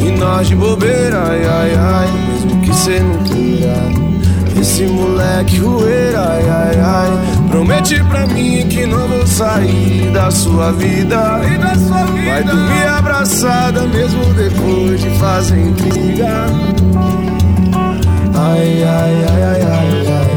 E 0.00 0.10
nós 0.18 0.48
de 0.48 0.54
bobeira, 0.54 1.22
ai 1.28 1.44
ai 1.44 1.74
ai, 1.74 2.08
mesmo 2.28 2.60
que 2.62 2.74
cê 2.74 3.00
não 3.00 3.24
queira. 3.24 3.74
Esse 4.60 4.82
moleque 4.84 5.58
rueira, 5.58 6.20
ai 6.20 6.48
ai 6.48 6.80
ai. 6.80 7.37
Promete 7.58 8.00
pra 8.04 8.24
mim 8.24 8.68
que 8.68 8.86
não 8.86 9.08
vou 9.08 9.26
sair 9.26 10.12
da 10.12 10.30
sua 10.30 10.70
vida. 10.70 11.40
E 11.42 11.58
da 11.58 11.74
sua 11.74 12.04
vida. 12.04 12.30
Vai 12.30 12.44
dormir 12.44 12.86
abraçada 12.86 13.84
mesmo 13.88 14.32
depois 14.34 15.00
de 15.00 15.10
fazer 15.18 15.58
intriga. 15.58 16.46
Ai 18.32 18.84
ai 18.84 19.24
ai 19.24 19.42
ai 19.42 19.62
ai 19.62 19.62
ai 19.62 20.06
ai 20.06 20.27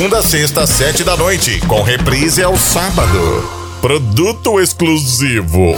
segunda 0.00 0.20
a 0.20 0.22
sexta, 0.22 0.62
às 0.62 0.70
sete 0.70 1.04
da 1.04 1.14
noite, 1.14 1.60
com 1.68 1.82
reprise 1.82 2.42
ao 2.42 2.56
sábado. 2.56 3.46
Produto 3.82 4.58
exclusivo. 4.58 5.76